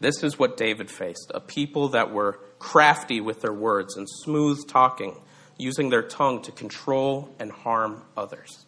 This 0.00 0.22
is 0.22 0.38
what 0.38 0.56
David 0.56 0.90
faced 0.90 1.32
a 1.34 1.40
people 1.40 1.88
that 1.88 2.12
were 2.12 2.38
crafty 2.58 3.20
with 3.20 3.40
their 3.40 3.52
words 3.52 3.96
and 3.96 4.06
smooth 4.08 4.68
talking, 4.68 5.20
using 5.58 5.88
their 5.88 6.02
tongue 6.02 6.42
to 6.42 6.52
control 6.52 7.34
and 7.38 7.50
harm 7.50 8.02
others. 8.16 8.66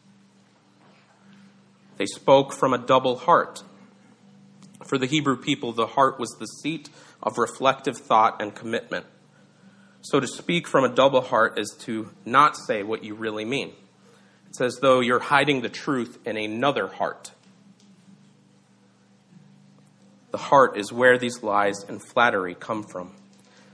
They 1.97 2.07
spoke 2.07 2.53
from 2.53 2.75
a 2.75 2.79
double 2.79 3.17
heart. 3.17 3.63
For 4.87 4.99
the 4.99 5.07
Hebrew 5.07 5.37
people, 5.37 5.73
the 5.73 5.87
heart 5.87 6.19
was 6.19 6.37
the 6.39 6.47
seat 6.47 6.91
of 7.23 7.39
reflective 7.39 7.97
thought 7.97 8.41
and 8.41 8.55
commitment. 8.55 9.07
So 10.09 10.21
to 10.21 10.29
speak 10.29 10.69
from 10.69 10.85
a 10.85 10.89
double 10.89 11.21
heart 11.21 11.59
is 11.59 11.75
to 11.81 12.11
not 12.25 12.57
say 12.57 12.85
what 12.85 13.03
you 13.03 13.17
really 13.17 13.45
mean. 13.45 13.73
It's 14.49 14.61
as 14.61 14.79
though 14.81 15.01
you're 15.01 15.19
hiding 15.19 15.63
the 15.63 15.69
truth 15.69 16.21
in 16.25 16.37
another 16.37 16.87
heart. 16.87 17.33
The 20.31 20.39
heart 20.39 20.77
is 20.77 20.93
where 20.93 21.19
these 21.19 21.43
lies 21.43 21.83
and 21.89 22.01
flattery 22.01 22.55
come 22.55 22.85
from. 22.85 23.17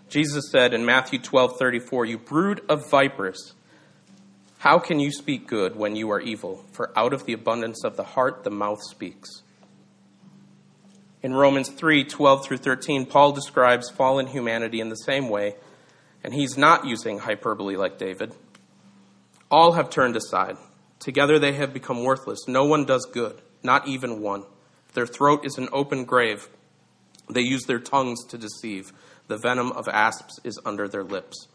Jesus 0.08 0.50
said 0.50 0.72
in 0.72 0.86
Matthew 0.86 1.18
12:34, 1.18 2.06
"You 2.06 2.16
brood 2.16 2.64
of 2.66 2.88
vipers, 2.88 3.52
how 4.60 4.78
can 4.78 5.00
you 5.00 5.12
speak 5.12 5.46
good 5.46 5.76
when 5.76 5.96
you 5.96 6.10
are 6.10 6.20
evil? 6.20 6.64
For 6.72 6.98
out 6.98 7.12
of 7.12 7.26
the 7.26 7.34
abundance 7.34 7.84
of 7.84 7.98
the 7.98 8.04
heart 8.04 8.42
the 8.42 8.50
mouth 8.50 8.82
speaks." 8.82 9.42
In 11.22 11.34
Romans 11.34 11.68
3:12 11.68 12.42
through 12.42 12.56
13, 12.56 13.04
Paul 13.04 13.32
describes 13.32 13.90
fallen 13.90 14.28
humanity 14.28 14.80
in 14.80 14.88
the 14.88 14.96
same 14.96 15.28
way, 15.28 15.56
and 16.24 16.34
he's 16.34 16.56
not 16.56 16.86
using 16.86 17.18
hyperbole 17.18 17.76
like 17.76 17.98
David. 17.98 18.34
All 19.50 19.72
have 19.72 19.90
turned 19.90 20.16
aside. 20.16 20.56
Together 20.98 21.38
they 21.38 21.52
have 21.52 21.74
become 21.74 22.04
worthless. 22.04 22.46
No 22.46 22.64
one 22.64 22.84
does 22.84 23.06
good, 23.12 23.42
not 23.62 23.88
even 23.88 24.20
one. 24.20 24.44
Their 24.94 25.06
throat 25.06 25.44
is 25.44 25.58
an 25.58 25.68
open 25.72 26.04
grave. 26.04 26.48
They 27.30 27.40
use 27.40 27.64
their 27.64 27.80
tongues 27.80 28.24
to 28.28 28.38
deceive. 28.38 28.92
The 29.28 29.38
venom 29.38 29.72
of 29.72 29.88
asps 29.88 30.40
is 30.44 30.58
under 30.64 30.88
their 30.88 31.04
lips. 31.04 31.48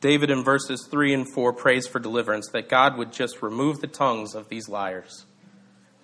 David 0.00 0.30
in 0.30 0.42
verses 0.42 0.88
3 0.90 1.14
and 1.14 1.32
4 1.32 1.52
prays 1.52 1.86
for 1.86 2.00
deliverance, 2.00 2.48
that 2.52 2.68
God 2.68 2.98
would 2.98 3.12
just 3.12 3.40
remove 3.40 3.80
the 3.80 3.86
tongues 3.86 4.34
of 4.34 4.48
these 4.48 4.68
liars. 4.68 5.26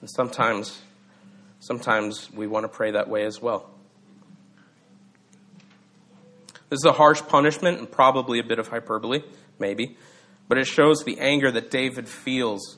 And 0.00 0.08
sometimes, 0.08 0.80
sometimes 1.58 2.30
we 2.32 2.46
want 2.46 2.62
to 2.62 2.68
pray 2.68 2.92
that 2.92 3.08
way 3.08 3.24
as 3.24 3.42
well. 3.42 3.68
This 6.70 6.78
is 6.78 6.84
a 6.84 6.92
harsh 6.92 7.22
punishment 7.22 7.78
and 7.78 7.90
probably 7.90 8.38
a 8.38 8.44
bit 8.44 8.58
of 8.58 8.68
hyperbole, 8.68 9.22
maybe, 9.58 9.96
but 10.48 10.58
it 10.58 10.66
shows 10.66 11.02
the 11.04 11.18
anger 11.18 11.50
that 11.50 11.70
David 11.70 12.08
feels 12.08 12.76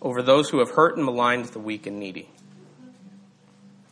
over 0.00 0.22
those 0.22 0.50
who 0.50 0.60
have 0.60 0.70
hurt 0.70 0.96
and 0.96 1.04
maligned 1.04 1.46
the 1.46 1.58
weak 1.58 1.86
and 1.86 1.98
needy. 1.98 2.28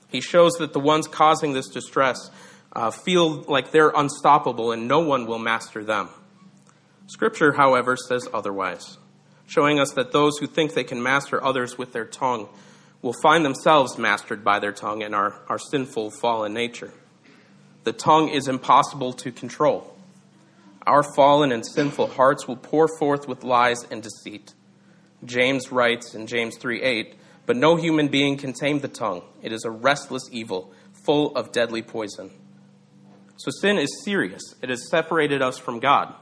He 0.09 0.21
shows 0.21 0.53
that 0.55 0.73
the 0.73 0.81
ones 0.81 1.09
causing 1.09 1.53
this 1.53 1.69
distress 1.69 2.31
uh, 2.73 2.91
feel 2.91 3.43
like 3.43 3.73
they're 3.73 3.93
unstoppable 3.95 4.71
and 4.71 4.87
no 4.87 5.01
one 5.01 5.27
will 5.27 5.39
master 5.39 5.83
them. 5.83 6.09
Scripture, 7.09 7.53
however, 7.53 7.97
says 7.97 8.29
otherwise, 8.33 8.99
showing 9.47 9.81
us 9.81 9.93
that 9.93 10.13
those 10.13 10.39
who 10.39 10.47
think 10.47 10.75
they 10.75 10.85
can 10.85 11.03
master 11.03 11.43
others 11.43 11.77
with 11.77 11.93
their 11.93 12.05
tongue 12.05 12.49
will 13.03 13.15
find 13.23 13.45
themselves 13.45 13.99
mastered 13.99 14.45
by 14.45 14.59
their 14.59 14.73
tongue 14.73 15.03
and 15.03 15.15
our, 15.15 15.41
our 15.49 15.59
sinful, 15.59 16.11
fallen 16.11 16.53
nature. 16.53 16.93
The 17.87 17.93
tongue 17.93 18.31
is 18.31 18.49
impossible 18.49 19.13
to 19.13 19.31
control. 19.31 19.97
Our 20.89 21.05
fallen 21.05 21.53
and 21.53 21.65
sinful 21.65 22.09
hearts 22.09 22.49
will 22.49 22.57
pour 22.57 22.89
forth 22.99 23.29
with 23.29 23.45
lies 23.45 23.87
and 23.93 24.03
deceit. 24.03 24.55
James 25.25 25.71
writes 25.71 26.13
in 26.13 26.27
James 26.27 26.57
3 26.59 26.83
8, 26.83 27.15
But 27.47 27.57
no 27.57 27.77
human 27.77 28.09
being 28.09 28.39
can 28.39 28.55
tame 28.55 28.81
the 28.81 28.89
tongue. 28.89 29.23
It 29.41 29.53
is 29.53 29.65
a 29.65 29.71
restless 29.71 30.25
evil, 30.33 30.73
full 31.05 31.37
of 31.37 31.53
deadly 31.53 31.81
poison. 31.81 32.33
So 33.37 33.53
sin 33.61 33.79
is 33.79 34.03
serious. 34.05 34.43
It 34.63 34.69
has 34.69 34.91
separated 34.91 35.41
us 35.41 35.57
from 35.57 35.79
God. 35.79 36.13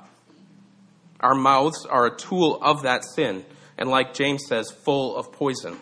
Our 1.20 1.34
mouths 1.34 1.86
are 1.86 2.04
a 2.04 2.14
tool 2.14 2.58
of 2.60 2.82
that 2.82 3.06
sin, 3.06 3.42
and 3.78 3.88
like 3.88 4.12
James 4.12 4.44
says, 4.46 4.70
full 4.70 5.16
of 5.16 5.32
poison. 5.32 5.78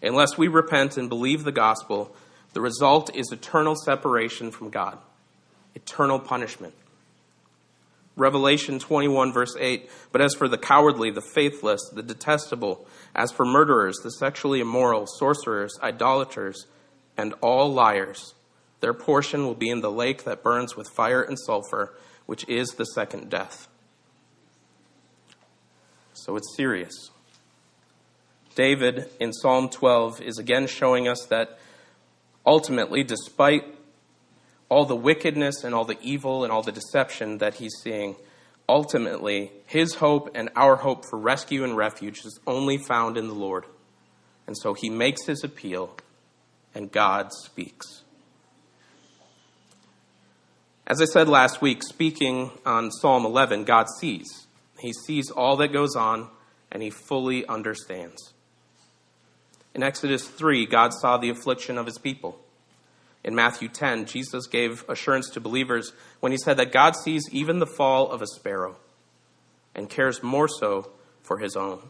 Unless 0.00 0.38
we 0.38 0.46
repent 0.46 0.96
and 0.96 1.08
believe 1.08 1.42
the 1.42 1.50
gospel, 1.50 2.14
the 2.52 2.60
result 2.60 3.14
is 3.14 3.32
eternal 3.32 3.74
separation 3.74 4.50
from 4.50 4.70
God, 4.70 4.98
eternal 5.74 6.18
punishment. 6.18 6.74
Revelation 8.14 8.78
21, 8.78 9.32
verse 9.32 9.56
8. 9.58 9.88
But 10.12 10.20
as 10.20 10.34
for 10.34 10.46
the 10.48 10.58
cowardly, 10.58 11.10
the 11.10 11.22
faithless, 11.22 11.80
the 11.94 12.02
detestable, 12.02 12.86
as 13.14 13.32
for 13.32 13.46
murderers, 13.46 13.96
the 14.02 14.10
sexually 14.10 14.60
immoral, 14.60 15.06
sorcerers, 15.06 15.78
idolaters, 15.82 16.66
and 17.16 17.34
all 17.40 17.72
liars, 17.72 18.34
their 18.80 18.92
portion 18.92 19.46
will 19.46 19.54
be 19.54 19.70
in 19.70 19.80
the 19.80 19.90
lake 19.90 20.24
that 20.24 20.42
burns 20.42 20.76
with 20.76 20.88
fire 20.88 21.22
and 21.22 21.38
sulfur, 21.38 21.94
which 22.26 22.46
is 22.48 22.72
the 22.72 22.84
second 22.84 23.30
death. 23.30 23.68
So 26.12 26.36
it's 26.36 26.54
serious. 26.56 27.10
David 28.54 29.08
in 29.18 29.32
Psalm 29.32 29.70
12 29.70 30.20
is 30.20 30.38
again 30.38 30.66
showing 30.66 31.08
us 31.08 31.24
that 31.30 31.58
ultimately, 32.46 33.02
despite 33.02 33.64
all 34.68 34.84
the 34.84 34.96
wickedness 34.96 35.64
and 35.64 35.74
all 35.74 35.84
the 35.84 35.98
evil 36.00 36.44
and 36.44 36.52
all 36.52 36.62
the 36.62 36.72
deception 36.72 37.38
that 37.38 37.54
he's 37.54 37.74
seeing, 37.82 38.16
ultimately, 38.68 39.52
his 39.66 39.96
hope 39.96 40.30
and 40.34 40.48
our 40.56 40.76
hope 40.76 41.04
for 41.04 41.18
rescue 41.18 41.64
and 41.64 41.76
refuge 41.76 42.24
is 42.24 42.40
only 42.46 42.78
found 42.78 43.16
in 43.16 43.28
the 43.28 43.34
Lord. 43.34 43.64
And 44.46 44.56
so 44.56 44.74
he 44.74 44.90
makes 44.90 45.26
his 45.26 45.44
appeal, 45.44 45.96
and 46.74 46.90
God 46.90 47.32
speaks. 47.32 48.02
As 50.86 51.00
I 51.00 51.04
said 51.04 51.28
last 51.28 51.62
week, 51.62 51.82
speaking 51.82 52.50
on 52.66 52.90
Psalm 52.90 53.24
11, 53.24 53.64
God 53.64 53.86
sees. 54.00 54.46
He 54.80 54.92
sees 54.92 55.30
all 55.30 55.56
that 55.58 55.72
goes 55.72 55.94
on, 55.94 56.28
and 56.72 56.82
he 56.82 56.90
fully 56.90 57.46
understands. 57.46 58.31
In 59.74 59.82
Exodus 59.82 60.28
3, 60.28 60.66
God 60.66 60.92
saw 60.92 61.16
the 61.16 61.30
affliction 61.30 61.78
of 61.78 61.86
his 61.86 61.98
people. 61.98 62.38
In 63.24 63.34
Matthew 63.34 63.68
10, 63.68 64.06
Jesus 64.06 64.46
gave 64.46 64.84
assurance 64.88 65.30
to 65.30 65.40
believers 65.40 65.92
when 66.20 66.32
he 66.32 66.38
said 66.38 66.56
that 66.56 66.72
God 66.72 66.96
sees 66.96 67.28
even 67.30 67.58
the 67.58 67.66
fall 67.66 68.10
of 68.10 68.20
a 68.20 68.26
sparrow 68.26 68.76
and 69.74 69.88
cares 69.88 70.22
more 70.22 70.48
so 70.48 70.90
for 71.22 71.38
his 71.38 71.56
own. 71.56 71.88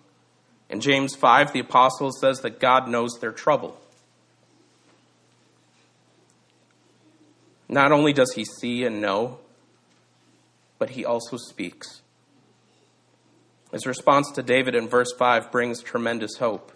In 0.69 0.81
James 0.81 1.15
5, 1.17 1.53
the 1.53 1.61
apostle 1.61 2.13
says 2.13 2.41
that 2.41 2.61
God 2.61 2.89
knows 2.89 3.19
their 3.21 3.33
trouble. 3.33 3.79
Not 7.69 7.91
only 7.91 8.13
does 8.13 8.35
he 8.35 8.45
see 8.45 8.85
and 8.85 9.01
know, 9.01 9.39
but 10.79 10.91
he 10.91 11.05
also 11.05 11.37
speaks. 11.37 12.03
His 13.73 13.87
response 13.87 14.31
to 14.33 14.43
David 14.43 14.75
in 14.75 14.89
verse 14.89 15.13
5 15.19 15.51
brings 15.51 15.83
tremendous 15.83 16.37
hope 16.37 16.73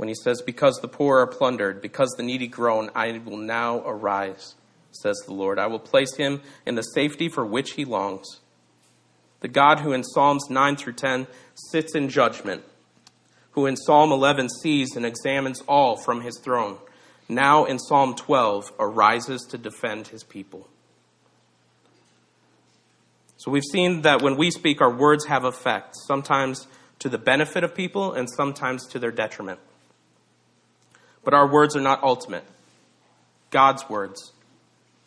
when 0.00 0.08
he 0.08 0.14
says, 0.14 0.40
Because 0.40 0.80
the 0.80 0.88
poor 0.88 1.18
are 1.18 1.26
plundered, 1.26 1.82
because 1.82 2.08
the 2.16 2.22
needy 2.22 2.46
groan, 2.46 2.88
I 2.94 3.20
will 3.22 3.36
now 3.36 3.80
arise, 3.80 4.54
says 4.92 5.22
the 5.26 5.34
Lord. 5.34 5.58
I 5.58 5.66
will 5.66 5.78
place 5.78 6.16
him 6.16 6.40
in 6.64 6.74
the 6.74 6.80
safety 6.80 7.28
for 7.28 7.44
which 7.44 7.72
he 7.72 7.84
longs. 7.84 8.40
The 9.40 9.48
God 9.48 9.80
who 9.80 9.92
in 9.92 10.02
Psalms 10.02 10.48
9 10.48 10.76
through 10.76 10.94
10 10.94 11.26
sits 11.54 11.94
in 11.94 12.08
judgment, 12.08 12.64
who 13.50 13.66
in 13.66 13.76
Psalm 13.76 14.10
11 14.10 14.48
sees 14.62 14.96
and 14.96 15.04
examines 15.04 15.60
all 15.68 15.98
from 15.98 16.22
his 16.22 16.40
throne, 16.42 16.78
now 17.28 17.66
in 17.66 17.78
Psalm 17.78 18.14
12 18.14 18.72
arises 18.78 19.42
to 19.50 19.58
defend 19.58 20.08
his 20.08 20.24
people. 20.24 20.66
So 23.36 23.50
we've 23.50 23.62
seen 23.70 24.00
that 24.00 24.22
when 24.22 24.38
we 24.38 24.50
speak, 24.50 24.80
our 24.80 24.96
words 24.96 25.26
have 25.26 25.44
effect. 25.44 25.94
Sometimes 26.06 26.66
to 27.00 27.10
the 27.10 27.18
benefit 27.18 27.64
of 27.64 27.74
people 27.74 28.14
and 28.14 28.30
sometimes 28.30 28.86
to 28.86 28.98
their 28.98 29.12
detriment. 29.12 29.60
But 31.24 31.34
our 31.34 31.50
words 31.50 31.76
are 31.76 31.80
not 31.80 32.02
ultimate. 32.02 32.44
God's 33.50 33.88
words 33.88 34.32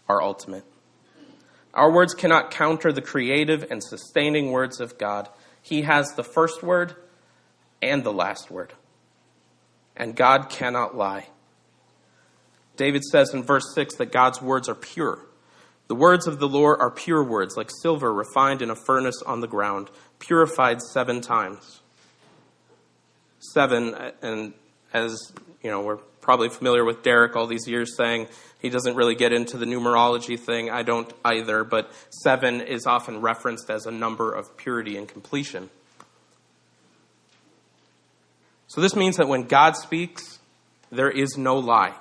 are 0.08 0.22
ultimate. 0.22 0.66
Our 1.74 1.92
words 1.92 2.14
cannot 2.14 2.52
counter 2.52 2.92
the 2.92 3.02
creative 3.02 3.66
and 3.72 3.84
sustaining 3.84 4.52
words 4.52 4.80
of 4.80 4.98
God. 4.98 5.28
He 5.62 5.84
has 5.84 6.14
the 6.14 6.24
first 6.24 6.62
word 6.62 6.96
and 7.82 8.04
the 8.04 8.14
last 8.14 8.52
word. 8.52 8.74
And 9.96 10.16
God 10.16 10.50
cannot 10.50 10.96
lie. 10.96 11.28
David 12.76 13.04
says 13.04 13.34
in 13.34 13.44
verse 13.44 13.74
6 13.76 13.96
that 13.96 14.12
God's 14.12 14.42
words 14.42 14.68
are 14.68 14.76
pure. 14.76 15.26
The 15.88 15.96
words 15.96 16.28
of 16.28 16.40
the 16.40 16.48
Lord 16.48 16.80
are 16.80 16.90
pure 16.90 17.24
words, 17.24 17.56
like 17.58 17.70
silver 17.82 18.14
refined 18.14 18.62
in 18.62 18.70
a 18.70 18.76
furnace 18.76 19.22
on 19.26 19.42
the 19.42 19.48
ground, 19.48 19.90
purified 20.18 20.82
seven 20.82 21.22
times. 21.22 21.82
Seven, 23.40 23.94
uh, 23.94 24.12
and 24.22 24.54
as 24.94 25.34
you 25.62 25.70
know, 25.70 25.82
we're 25.82 25.98
probably 26.22 26.50
familiar 26.50 26.86
with 26.86 27.04
Derek 27.04 27.36
all 27.36 27.48
these 27.48 27.68
years 27.68 27.96
saying 27.98 28.28
he 28.62 28.70
doesn't 28.70 28.96
really 28.96 29.16
get 29.16 29.34
into 29.34 29.58
the 29.58 29.66
numerology 29.66 30.40
thing. 30.40 30.70
I 30.70 30.84
don't 30.84 31.12
either, 31.26 31.64
but 31.64 31.92
seven 32.10 32.62
is 32.62 32.86
often 32.86 33.22
referenced 33.22 33.70
as 33.70 33.86
a 33.86 33.92
number 33.92 34.32
of 34.32 34.56
purity 34.56 34.96
and 34.96 35.08
completion. 35.08 35.70
So 38.68 38.82
this 38.82 38.96
means 38.96 39.18
that 39.18 39.28
when 39.28 39.44
God 39.44 39.76
speaks, 39.76 40.40
there 40.92 41.12
is 41.12 41.38
no 41.38 41.58
lie. 41.58 41.94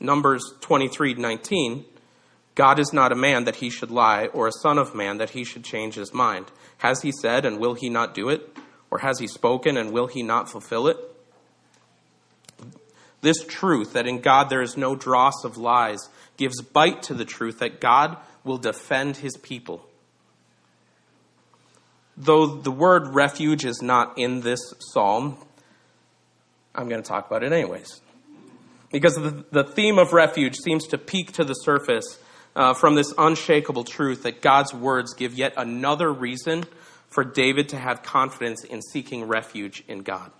Numbers 0.00 0.42
23:19 0.60 1.84
God 2.54 2.78
is 2.78 2.90
not 2.92 3.12
a 3.12 3.16
man 3.16 3.44
that 3.44 3.56
he 3.56 3.68
should 3.68 3.90
lie 3.90 4.26
or 4.28 4.48
a 4.48 4.52
son 4.62 4.78
of 4.78 4.94
man 4.94 5.18
that 5.18 5.30
he 5.30 5.44
should 5.44 5.62
change 5.62 5.94
his 5.94 6.14
mind. 6.14 6.46
Has 6.78 7.02
he 7.02 7.12
said 7.12 7.44
and 7.44 7.58
will 7.58 7.74
he 7.74 7.90
not 7.90 8.14
do 8.14 8.30
it? 8.30 8.56
Or 8.90 9.00
has 9.00 9.18
he 9.18 9.26
spoken 9.26 9.76
and 9.76 9.92
will 9.92 10.06
he 10.06 10.22
not 10.22 10.50
fulfill 10.50 10.88
it? 10.88 10.96
This 13.20 13.44
truth 13.44 13.94
that 13.94 14.06
in 14.06 14.20
God 14.20 14.50
there 14.50 14.62
is 14.62 14.76
no 14.76 14.94
dross 14.94 15.44
of 15.44 15.56
lies 15.56 16.08
gives 16.36 16.60
bite 16.62 17.02
to 17.04 17.14
the 17.14 17.24
truth 17.24 17.58
that 17.58 17.80
God 17.80 18.16
will 18.44 18.58
defend 18.58 19.16
his 19.16 19.36
people. 19.36 19.86
Though 22.16 22.46
the 22.46 22.70
word 22.70 23.08
refuge 23.08 23.64
is 23.64 23.82
not 23.82 24.18
in 24.18 24.40
this 24.40 24.60
psalm, 24.78 25.36
I'm 26.74 26.88
going 26.88 27.02
to 27.02 27.08
talk 27.08 27.26
about 27.26 27.42
it 27.42 27.52
anyways. 27.52 28.00
Because 28.90 29.16
the, 29.16 29.44
the 29.50 29.64
theme 29.64 29.98
of 29.98 30.12
refuge 30.12 30.56
seems 30.56 30.86
to 30.88 30.98
peak 30.98 31.32
to 31.32 31.44
the 31.44 31.54
surface 31.54 32.18
uh, 32.54 32.72
from 32.72 32.94
this 32.94 33.12
unshakable 33.18 33.84
truth 33.84 34.22
that 34.22 34.40
God's 34.40 34.72
words 34.72 35.12
give 35.14 35.34
yet 35.34 35.54
another 35.56 36.10
reason 36.12 36.64
for 37.08 37.24
David 37.24 37.68
to 37.70 37.76
have 37.76 38.02
confidence 38.02 38.64
in 38.64 38.80
seeking 38.80 39.24
refuge 39.24 39.84
in 39.88 40.02
God. 40.02 40.30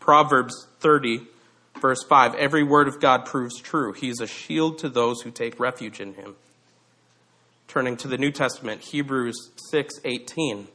Proverbs 0.00 0.66
30 0.80 1.26
Verse 1.80 2.04
5 2.08 2.34
Every 2.34 2.62
word 2.62 2.88
of 2.88 3.00
God 3.00 3.24
proves 3.24 3.60
true. 3.60 3.92
He 3.92 4.08
is 4.08 4.20
a 4.20 4.26
shield 4.26 4.78
to 4.78 4.88
those 4.88 5.22
who 5.22 5.30
take 5.30 5.58
refuge 5.58 6.00
in 6.00 6.14
him. 6.14 6.36
Turning 7.68 7.96
to 7.98 8.08
the 8.08 8.18
New 8.18 8.30
Testament, 8.30 8.82
Hebrews 8.82 9.50
6:18. 9.70 10.68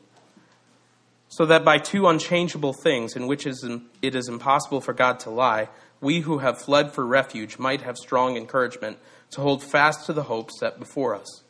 So 1.30 1.46
that 1.46 1.66
by 1.66 1.78
two 1.78 2.08
unchangeable 2.08 2.74
things 2.74 3.16
in 3.16 3.28
which 3.28 3.46
it 3.46 4.16
is 4.16 4.30
impossible 4.30 4.82
for 4.82 4.94
God 4.94 5.20
to 5.22 5.30
lie, 5.30 5.70
we 6.00 6.22
who 6.22 6.40
have 6.40 6.62
fled 6.62 6.94
for 6.94 7.06
refuge 7.06 7.60
might 7.60 7.82
have 7.82 7.98
strong 7.98 8.38
encouragement 8.38 8.98
to 9.32 9.42
hold 9.42 9.64
fast 9.64 10.06
to 10.06 10.14
the 10.14 10.24
hope 10.24 10.52
set 10.52 10.80
before 10.80 11.16
us. 11.16 11.44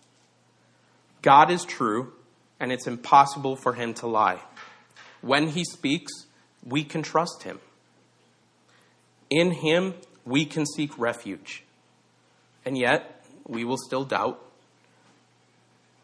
God 1.22 1.51
is 1.51 1.63
true, 1.63 2.13
and 2.60 2.72
it's 2.72 2.88
impossible 2.88 3.56
for 3.56 3.74
him 3.74 3.94
to 3.96 4.08
lie. 4.08 4.39
When 5.22 5.50
he 5.50 5.63
speaks, 5.63 6.12
we 6.63 6.84
can 6.84 7.04
trust 7.04 7.44
him. 7.44 7.60
In 9.29 9.51
him, 9.51 9.93
we 10.25 10.46
can 10.46 10.65
seek 10.65 10.98
refuge. 10.98 11.63
And 12.65 12.77
yet, 12.77 13.24
we 13.48 13.63
will 13.63 13.77
still 13.77 14.04
doubt. 14.04 14.43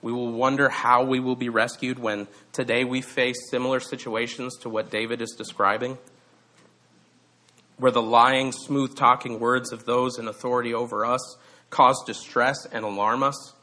We 0.02 0.12
will 0.12 0.32
wonder 0.32 0.70
how 0.70 1.04
we 1.06 1.20
will 1.20 1.36
be 1.36 1.50
rescued 1.50 1.98
when 2.00 2.28
today 2.52 2.84
we 2.84 3.02
face 3.02 3.50
similar 3.50 3.80
situations 3.80 4.58
to 4.62 4.70
what 4.70 4.90
David 4.92 5.22
is 5.22 5.34
describing, 5.38 5.98
where 7.78 7.92
the 7.92 8.02
lying, 8.02 8.52
smooth 8.52 8.96
talking 8.96 9.40
words 9.40 9.72
of 9.72 9.86
those 9.86 10.20
in 10.20 10.28
authority 10.28 10.74
over 10.74 11.06
us 11.06 11.38
cause 11.70 12.04
distress 12.06 12.66
and 12.72 12.86
alarm 12.86 13.24
us. 13.24 13.54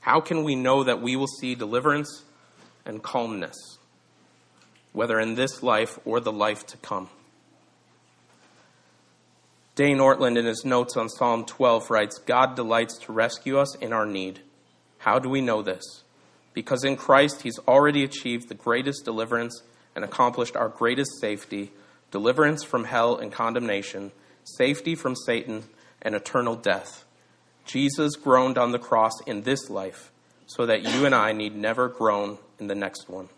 How 0.00 0.20
can 0.20 0.44
we 0.44 0.54
know 0.54 0.84
that 0.84 1.00
we 1.00 1.16
will 1.16 1.26
see 1.26 1.54
deliverance 1.54 2.24
and 2.84 3.02
calmness, 3.02 3.78
whether 4.92 5.18
in 5.18 5.34
this 5.34 5.62
life 5.62 5.98
or 6.04 6.20
the 6.20 6.32
life 6.32 6.66
to 6.66 6.76
come? 6.76 7.08
Dane 9.76 9.98
Ortlund, 9.98 10.38
in 10.38 10.46
his 10.46 10.64
notes 10.64 10.96
on 10.96 11.10
Psalm 11.10 11.44
12, 11.44 11.90
writes 11.90 12.18
God 12.18 12.56
delights 12.56 12.96
to 13.00 13.12
rescue 13.12 13.58
us 13.58 13.76
in 13.76 13.92
our 13.92 14.06
need. 14.06 14.40
How 14.96 15.18
do 15.18 15.28
we 15.28 15.42
know 15.42 15.60
this? 15.60 16.02
Because 16.54 16.82
in 16.82 16.96
Christ, 16.96 17.42
He's 17.42 17.58
already 17.68 18.02
achieved 18.02 18.48
the 18.48 18.54
greatest 18.54 19.04
deliverance 19.04 19.62
and 19.94 20.02
accomplished 20.02 20.56
our 20.56 20.70
greatest 20.70 21.20
safety 21.20 21.72
deliverance 22.10 22.64
from 22.64 22.84
hell 22.84 23.18
and 23.18 23.30
condemnation, 23.30 24.12
safety 24.44 24.94
from 24.94 25.14
Satan, 25.14 25.64
and 26.00 26.14
eternal 26.14 26.56
death. 26.56 27.04
Jesus 27.66 28.16
groaned 28.16 28.56
on 28.56 28.72
the 28.72 28.78
cross 28.78 29.20
in 29.26 29.42
this 29.42 29.68
life 29.68 30.10
so 30.46 30.64
that 30.64 30.84
you 30.84 31.04
and 31.04 31.14
I 31.14 31.32
need 31.32 31.54
never 31.54 31.88
groan 31.88 32.38
in 32.58 32.68
the 32.68 32.74
next 32.74 33.10
one. 33.10 33.28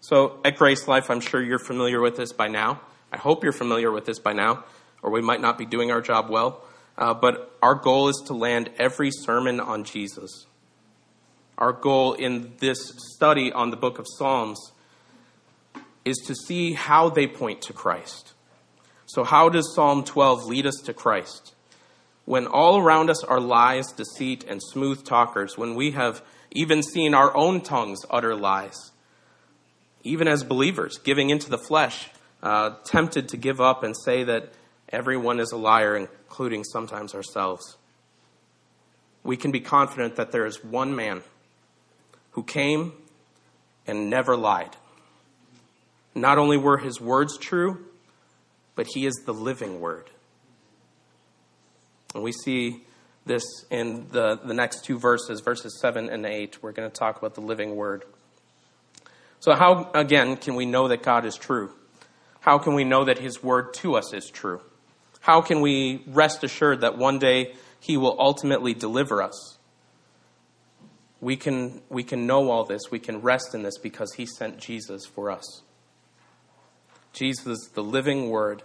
So, 0.00 0.38
at 0.46 0.56
Grace 0.56 0.88
Life, 0.88 1.10
I'm 1.10 1.20
sure 1.20 1.42
you're 1.42 1.58
familiar 1.58 2.00
with 2.00 2.16
this 2.16 2.32
by 2.32 2.48
now. 2.48 2.80
I 3.12 3.18
hope 3.18 3.42
you're 3.42 3.52
familiar 3.52 3.90
with 3.90 4.06
this 4.06 4.18
by 4.18 4.32
now 4.32 4.64
or 5.02 5.10
we 5.10 5.20
might 5.20 5.40
not 5.40 5.58
be 5.58 5.66
doing 5.66 5.90
our 5.90 6.00
job 6.00 6.28
well. 6.30 6.64
Uh, 6.96 7.14
but 7.14 7.56
our 7.62 7.74
goal 7.74 8.08
is 8.08 8.22
to 8.26 8.34
land 8.34 8.70
every 8.78 9.10
sermon 9.10 9.60
on 9.60 9.84
Jesus. 9.84 10.46
Our 11.56 11.72
goal 11.72 12.14
in 12.14 12.54
this 12.58 12.92
study 13.14 13.52
on 13.52 13.70
the 13.70 13.76
book 13.76 13.98
of 13.98 14.06
Psalms 14.16 14.72
is 16.04 16.18
to 16.26 16.34
see 16.34 16.72
how 16.72 17.08
they 17.08 17.26
point 17.26 17.62
to 17.62 17.72
Christ. 17.72 18.32
So, 19.06 19.24
how 19.24 19.48
does 19.48 19.74
Psalm 19.74 20.04
12 20.04 20.44
lead 20.44 20.66
us 20.66 20.76
to 20.84 20.92
Christ? 20.92 21.54
When 22.24 22.46
all 22.46 22.78
around 22.78 23.10
us 23.10 23.24
are 23.24 23.40
lies, 23.40 23.90
deceit, 23.92 24.44
and 24.46 24.62
smooth 24.62 25.04
talkers, 25.04 25.56
when 25.56 25.74
we 25.74 25.92
have 25.92 26.22
even 26.50 26.82
seen 26.82 27.14
our 27.14 27.34
own 27.36 27.60
tongues 27.60 28.00
utter 28.10 28.34
lies, 28.34 28.92
even 30.02 30.28
as 30.28 30.44
believers, 30.44 30.98
giving 30.98 31.30
into 31.30 31.48
the 31.48 31.58
flesh, 31.58 32.10
uh, 32.42 32.76
tempted 32.84 33.28
to 33.28 33.36
give 33.36 33.60
up 33.60 33.82
and 33.82 33.96
say 33.96 34.24
that 34.24 34.52
Everyone 34.90 35.38
is 35.38 35.52
a 35.52 35.56
liar, 35.56 35.96
including 35.96 36.64
sometimes 36.64 37.14
ourselves. 37.14 37.76
We 39.22 39.36
can 39.36 39.50
be 39.50 39.60
confident 39.60 40.16
that 40.16 40.32
there 40.32 40.46
is 40.46 40.64
one 40.64 40.96
man 40.96 41.22
who 42.30 42.42
came 42.42 42.92
and 43.86 44.08
never 44.08 44.36
lied. 44.36 44.76
Not 46.14 46.38
only 46.38 46.56
were 46.56 46.78
his 46.78 47.00
words 47.00 47.36
true, 47.36 47.84
but 48.74 48.86
he 48.94 49.06
is 49.06 49.14
the 49.26 49.34
living 49.34 49.80
word. 49.80 50.10
And 52.14 52.22
we 52.22 52.32
see 52.32 52.84
this 53.26 53.44
in 53.70 54.08
the, 54.10 54.36
the 54.42 54.54
next 54.54 54.84
two 54.84 54.98
verses, 54.98 55.40
verses 55.40 55.78
7 55.80 56.08
and 56.08 56.24
8. 56.24 56.62
We're 56.62 56.72
going 56.72 56.90
to 56.90 56.96
talk 56.96 57.18
about 57.18 57.34
the 57.34 57.40
living 57.40 57.76
word. 57.76 58.04
So, 59.40 59.54
how, 59.54 59.90
again, 59.94 60.36
can 60.36 60.54
we 60.54 60.64
know 60.64 60.88
that 60.88 61.02
God 61.02 61.24
is 61.24 61.36
true? 61.36 61.72
How 62.40 62.58
can 62.58 62.74
we 62.74 62.84
know 62.84 63.04
that 63.04 63.18
his 63.18 63.42
word 63.42 63.74
to 63.74 63.96
us 63.96 64.12
is 64.14 64.30
true? 64.30 64.60
How 65.28 65.42
can 65.42 65.60
we 65.60 66.02
rest 66.06 66.42
assured 66.42 66.80
that 66.80 66.96
one 66.96 67.18
day 67.18 67.52
He 67.80 67.98
will 67.98 68.16
ultimately 68.18 68.72
deliver 68.72 69.22
us? 69.22 69.58
We 71.20 71.36
can, 71.36 71.82
we 71.90 72.02
can 72.02 72.26
know 72.26 72.50
all 72.50 72.64
this, 72.64 72.90
we 72.90 72.98
can 72.98 73.20
rest 73.20 73.54
in 73.54 73.62
this 73.62 73.76
because 73.76 74.14
He 74.14 74.24
sent 74.24 74.56
Jesus 74.56 75.04
for 75.04 75.30
us. 75.30 75.60
Jesus, 77.12 77.68
the 77.74 77.82
living 77.82 78.30
Word, 78.30 78.62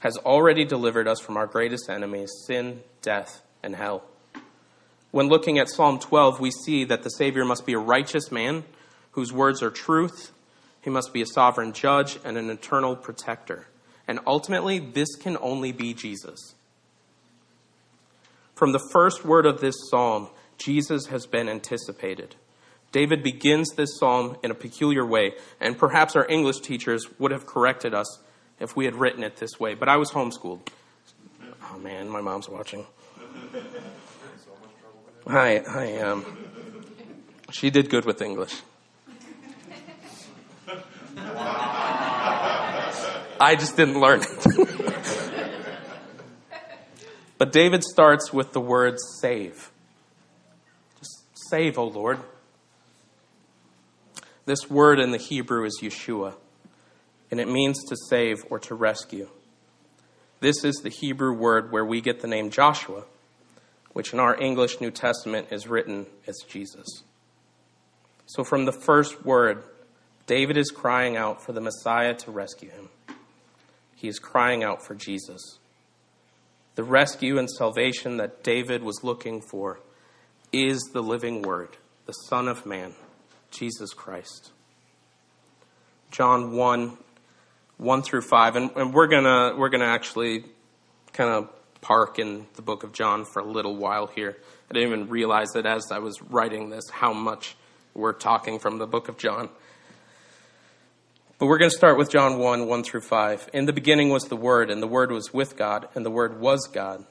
has 0.00 0.18
already 0.18 0.66
delivered 0.66 1.08
us 1.08 1.18
from 1.18 1.38
our 1.38 1.46
greatest 1.46 1.88
enemies 1.88 2.30
sin, 2.46 2.82
death, 3.00 3.40
and 3.62 3.74
hell. 3.74 4.04
When 5.12 5.28
looking 5.28 5.58
at 5.58 5.70
Psalm 5.70 5.98
12, 5.98 6.40
we 6.40 6.50
see 6.50 6.84
that 6.84 7.04
the 7.04 7.10
Savior 7.10 7.46
must 7.46 7.64
be 7.64 7.72
a 7.72 7.78
righteous 7.78 8.30
man 8.30 8.64
whose 9.12 9.32
words 9.32 9.62
are 9.62 9.70
truth. 9.70 10.32
He 10.82 10.90
must 10.90 11.14
be 11.14 11.22
a 11.22 11.26
sovereign 11.26 11.72
judge 11.72 12.18
and 12.22 12.36
an 12.36 12.50
eternal 12.50 12.96
protector. 12.96 13.68
And 14.06 14.20
ultimately, 14.26 14.78
this 14.78 15.14
can 15.16 15.36
only 15.40 15.72
be 15.72 15.94
Jesus. 15.94 16.54
From 18.54 18.72
the 18.72 18.88
first 18.92 19.24
word 19.24 19.46
of 19.46 19.60
this 19.60 19.74
psalm, 19.90 20.28
Jesus 20.58 21.06
has 21.06 21.26
been 21.26 21.48
anticipated. 21.48 22.36
David 22.92 23.22
begins 23.22 23.70
this 23.70 23.98
psalm 23.98 24.36
in 24.42 24.50
a 24.50 24.54
peculiar 24.54 25.04
way, 25.04 25.32
and 25.60 25.78
perhaps 25.78 26.14
our 26.14 26.26
English 26.28 26.60
teachers 26.60 27.06
would 27.18 27.30
have 27.30 27.46
corrected 27.46 27.94
us 27.94 28.20
if 28.60 28.76
we 28.76 28.84
had 28.84 28.94
written 28.94 29.24
it 29.24 29.36
this 29.36 29.58
way, 29.58 29.74
but 29.74 29.88
I 29.88 29.96
was 29.96 30.10
homeschooled. 30.10 30.60
Oh 31.64 31.78
man, 31.78 32.08
my 32.08 32.20
mom's 32.20 32.48
watching. 32.48 32.86
Hi, 35.26 35.62
hi. 35.66 35.98
Um, 35.98 36.24
she 37.50 37.70
did 37.70 37.88
good 37.90 38.04
with 38.04 38.20
English. 38.20 38.60
I 43.40 43.54
just 43.56 43.76
didn't 43.76 44.00
learn 44.00 44.22
it. 44.22 44.68
but 47.38 47.52
David 47.52 47.82
starts 47.82 48.32
with 48.32 48.52
the 48.52 48.60
word 48.60 48.96
save. 49.20 49.70
Just 50.98 51.22
save, 51.50 51.78
O 51.78 51.84
Lord. 51.84 52.20
This 54.44 54.68
word 54.68 54.98
in 54.98 55.12
the 55.12 55.18
Hebrew 55.18 55.64
is 55.64 55.80
Yeshua, 55.82 56.34
and 57.30 57.40
it 57.40 57.48
means 57.48 57.84
to 57.84 57.96
save 58.08 58.44
or 58.50 58.58
to 58.60 58.74
rescue. 58.74 59.28
This 60.40 60.64
is 60.64 60.76
the 60.82 60.88
Hebrew 60.88 61.32
word 61.32 61.70
where 61.70 61.84
we 61.84 62.00
get 62.00 62.20
the 62.20 62.26
name 62.26 62.50
Joshua, 62.50 63.04
which 63.92 64.12
in 64.12 64.18
our 64.18 64.40
English 64.40 64.80
New 64.80 64.90
Testament 64.90 65.48
is 65.52 65.68
written 65.68 66.06
as 66.26 66.36
Jesus. 66.48 67.04
So 68.26 68.42
from 68.42 68.64
the 68.64 68.72
first 68.72 69.24
word, 69.24 69.62
David 70.26 70.56
is 70.56 70.70
crying 70.70 71.16
out 71.16 71.44
for 71.44 71.52
the 71.52 71.60
Messiah 71.60 72.14
to 72.14 72.30
rescue 72.30 72.70
him. 72.70 72.88
He 74.02 74.08
is 74.08 74.18
crying 74.18 74.64
out 74.64 74.84
for 74.84 74.96
Jesus. 74.96 75.60
The 76.74 76.82
rescue 76.82 77.38
and 77.38 77.48
salvation 77.48 78.16
that 78.16 78.42
David 78.42 78.82
was 78.82 79.04
looking 79.04 79.40
for 79.40 79.78
is 80.52 80.90
the 80.92 81.00
living 81.00 81.42
Word, 81.42 81.76
the 82.06 82.12
Son 82.12 82.48
of 82.48 82.66
Man, 82.66 82.94
Jesus 83.52 83.94
Christ. 83.94 84.50
John 86.10 86.56
1 86.56 86.98
1 87.78 88.02
through 88.02 88.22
5. 88.22 88.56
And, 88.56 88.70
and 88.74 88.92
we're 88.92 89.06
going 89.06 89.22
to 89.22 89.54
we're 89.56 89.68
gonna 89.68 89.84
actually 89.84 90.46
kind 91.12 91.30
of 91.30 91.48
park 91.80 92.18
in 92.18 92.48
the 92.56 92.62
book 92.62 92.82
of 92.82 92.92
John 92.92 93.24
for 93.24 93.38
a 93.38 93.44
little 93.44 93.76
while 93.76 94.08
here. 94.08 94.36
I 94.68 94.74
didn't 94.74 94.88
even 94.88 95.08
realize 95.10 95.52
that 95.54 95.64
as 95.64 95.92
I 95.92 96.00
was 96.00 96.20
writing 96.20 96.70
this 96.70 96.90
how 96.90 97.12
much 97.12 97.54
we're 97.94 98.14
talking 98.14 98.58
from 98.58 98.78
the 98.78 98.86
book 98.88 99.08
of 99.08 99.16
John. 99.16 99.48
But 101.42 101.48
we're 101.48 101.58
going 101.58 101.72
to 101.72 101.76
start 101.76 101.98
with 101.98 102.08
John 102.08 102.38
1 102.38 102.68
1 102.68 102.84
through 102.84 103.00
5. 103.00 103.50
In 103.52 103.64
the 103.64 103.72
beginning 103.72 104.10
was 104.10 104.26
the 104.26 104.36
Word, 104.36 104.70
and 104.70 104.80
the 104.80 104.86
Word 104.86 105.10
was 105.10 105.34
with 105.34 105.56
God, 105.56 105.88
and 105.92 106.06
the 106.06 106.10
Word 106.10 106.38
was 106.38 106.68
God. 106.72 107.04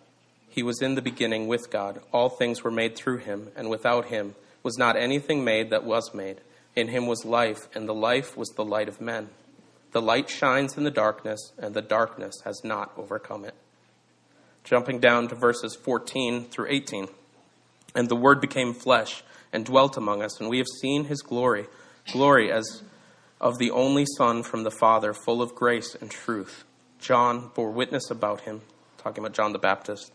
He 0.48 0.64
was 0.64 0.82
in 0.82 0.96
the 0.96 1.02
beginning 1.02 1.50
with 1.50 1.70
God. 1.70 2.00
All 2.14 2.30
things 2.30 2.64
were 2.64 2.72
made 2.72 2.96
through 2.96 3.18
him, 3.18 3.50
and 3.58 3.70
without 3.70 4.06
him 4.06 4.36
was 4.64 4.78
not 4.78 4.96
anything 4.96 5.44
made 5.44 5.70
that 5.72 5.84
was 5.84 6.14
made. 6.14 6.38
In 6.78 6.88
him 6.88 7.08
was 7.08 7.26
life, 7.26 7.68
and 7.76 7.90
the 7.90 7.94
life 7.94 8.38
was 8.38 8.48
the 8.52 8.64
light 8.64 8.88
of 8.88 9.02
men. 9.02 9.32
The 9.92 10.02
light 10.02 10.30
shines 10.30 10.78
in 10.78 10.86
the 10.86 10.92
darkness, 10.92 11.52
and 11.58 11.74
the 11.74 11.82
darkness 11.82 12.36
has 12.46 12.64
not 12.64 12.94
overcome 12.96 13.44
it. 13.44 13.56
Jumping 14.64 15.02
down 15.02 15.28
to 15.28 15.36
verses 15.36 15.76
14 15.76 16.46
through 16.46 16.68
18. 16.70 17.10
And 17.96 18.08
the 18.08 18.16
Word 18.16 18.40
became 18.40 18.74
flesh 18.74 19.26
and 19.52 19.66
dwelt 19.66 19.98
among 19.98 20.24
us, 20.24 20.40
and 20.40 20.50
we 20.50 20.60
have 20.60 20.80
seen 20.80 21.04
his 21.04 21.22
glory, 21.22 21.66
glory 22.14 22.50
as 22.50 22.82
of 23.42 23.58
the 23.58 23.72
only 23.72 24.06
Son 24.18 24.44
from 24.44 24.64
the 24.64 24.72
Father, 24.72 25.14
full 25.14 25.42
of 25.42 25.56
grace 25.56 25.96
and 26.00 26.12
truth. 26.12 26.64
John 27.00 27.50
bore 27.56 27.72
witness 27.72 28.12
about 28.12 28.42
him, 28.42 28.62
talking 29.00 29.24
about 29.24 29.34
John 29.34 29.52
the 29.52 29.60
Baptist, 29.60 30.14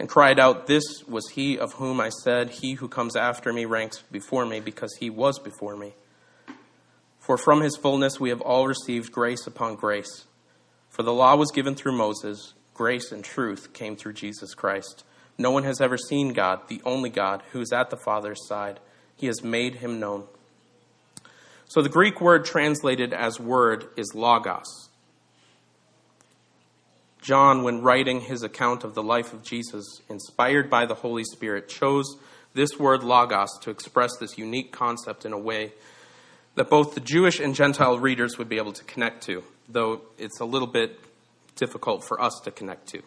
and 0.00 0.08
cried 0.08 0.40
out, 0.40 0.66
This 0.66 1.04
was 1.06 1.30
he 1.30 1.56
of 1.56 1.74
whom 1.74 2.00
I 2.00 2.08
said, 2.08 2.50
He 2.50 2.74
who 2.74 2.88
comes 2.88 3.14
after 3.14 3.52
me 3.52 3.66
ranks 3.66 4.02
before 4.10 4.44
me, 4.44 4.58
because 4.58 4.92
he 4.98 5.08
was 5.08 5.38
before 5.38 5.76
me. 5.76 5.94
For 7.20 7.38
from 7.38 7.60
his 7.60 7.76
fullness 7.76 8.18
we 8.18 8.30
have 8.30 8.40
all 8.40 8.66
received 8.66 9.12
grace 9.12 9.46
upon 9.46 9.76
grace. 9.76 10.24
For 10.88 11.04
the 11.04 11.12
law 11.12 11.36
was 11.36 11.52
given 11.52 11.76
through 11.76 11.96
Moses, 11.96 12.54
grace 12.74 13.12
and 13.12 13.22
truth 13.22 13.72
came 13.72 13.94
through 13.94 14.14
Jesus 14.14 14.54
Christ. 14.54 15.04
No 15.38 15.52
one 15.52 15.62
has 15.62 15.80
ever 15.80 15.96
seen 15.96 16.32
God, 16.32 16.66
the 16.66 16.82
only 16.84 17.10
God, 17.10 17.44
who 17.52 17.60
is 17.60 17.72
at 17.72 17.90
the 17.90 18.00
Father's 18.04 18.44
side. 18.48 18.80
He 19.14 19.28
has 19.28 19.44
made 19.44 19.76
him 19.76 20.00
known. 20.00 20.24
So 21.70 21.82
the 21.82 21.88
Greek 21.88 22.20
word 22.20 22.44
translated 22.44 23.12
as 23.12 23.38
word 23.38 23.86
is 23.96 24.12
logos. 24.12 24.88
John, 27.22 27.62
when 27.62 27.80
writing 27.80 28.22
his 28.22 28.42
account 28.42 28.82
of 28.82 28.94
the 28.94 29.04
life 29.04 29.32
of 29.32 29.44
Jesus, 29.44 29.84
inspired 30.08 30.68
by 30.68 30.86
the 30.86 30.96
Holy 30.96 31.22
Spirit, 31.22 31.68
chose 31.68 32.16
this 32.54 32.76
word 32.76 33.04
logos 33.04 33.56
to 33.60 33.70
express 33.70 34.16
this 34.18 34.36
unique 34.36 34.72
concept 34.72 35.24
in 35.24 35.32
a 35.32 35.38
way 35.38 35.70
that 36.56 36.68
both 36.68 36.96
the 36.96 37.00
Jewish 37.00 37.38
and 37.38 37.54
Gentile 37.54 38.00
readers 38.00 38.36
would 38.36 38.48
be 38.48 38.56
able 38.56 38.72
to 38.72 38.82
connect 38.82 39.22
to, 39.26 39.44
though 39.68 40.00
it's 40.18 40.40
a 40.40 40.44
little 40.44 40.66
bit 40.66 40.98
difficult 41.54 42.02
for 42.02 42.20
us 42.20 42.40
to 42.42 42.50
connect 42.50 42.88
to. 42.88 43.02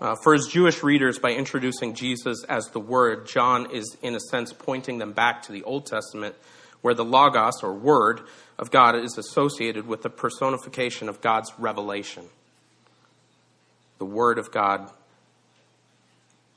Uh, 0.00 0.16
for 0.22 0.34
his 0.34 0.48
Jewish 0.48 0.82
readers, 0.82 1.18
by 1.18 1.32
introducing 1.32 1.94
Jesus 1.94 2.44
as 2.48 2.66
the 2.70 2.80
Word, 2.80 3.26
John 3.26 3.70
is, 3.70 3.96
in 4.02 4.14
a 4.14 4.20
sense, 4.20 4.52
pointing 4.52 4.98
them 4.98 5.12
back 5.12 5.42
to 5.42 5.52
the 5.52 5.62
Old 5.62 5.86
Testament, 5.86 6.34
where 6.82 6.94
the 6.94 7.04
Logos, 7.04 7.62
or 7.62 7.72
Word, 7.72 8.22
of 8.58 8.70
God 8.70 8.96
is 8.96 9.16
associated 9.16 9.86
with 9.86 10.02
the 10.02 10.10
personification 10.10 11.08
of 11.08 11.20
God's 11.20 11.52
revelation. 11.58 12.24
The 13.98 14.04
Word 14.04 14.38
of 14.38 14.50
God 14.50 14.90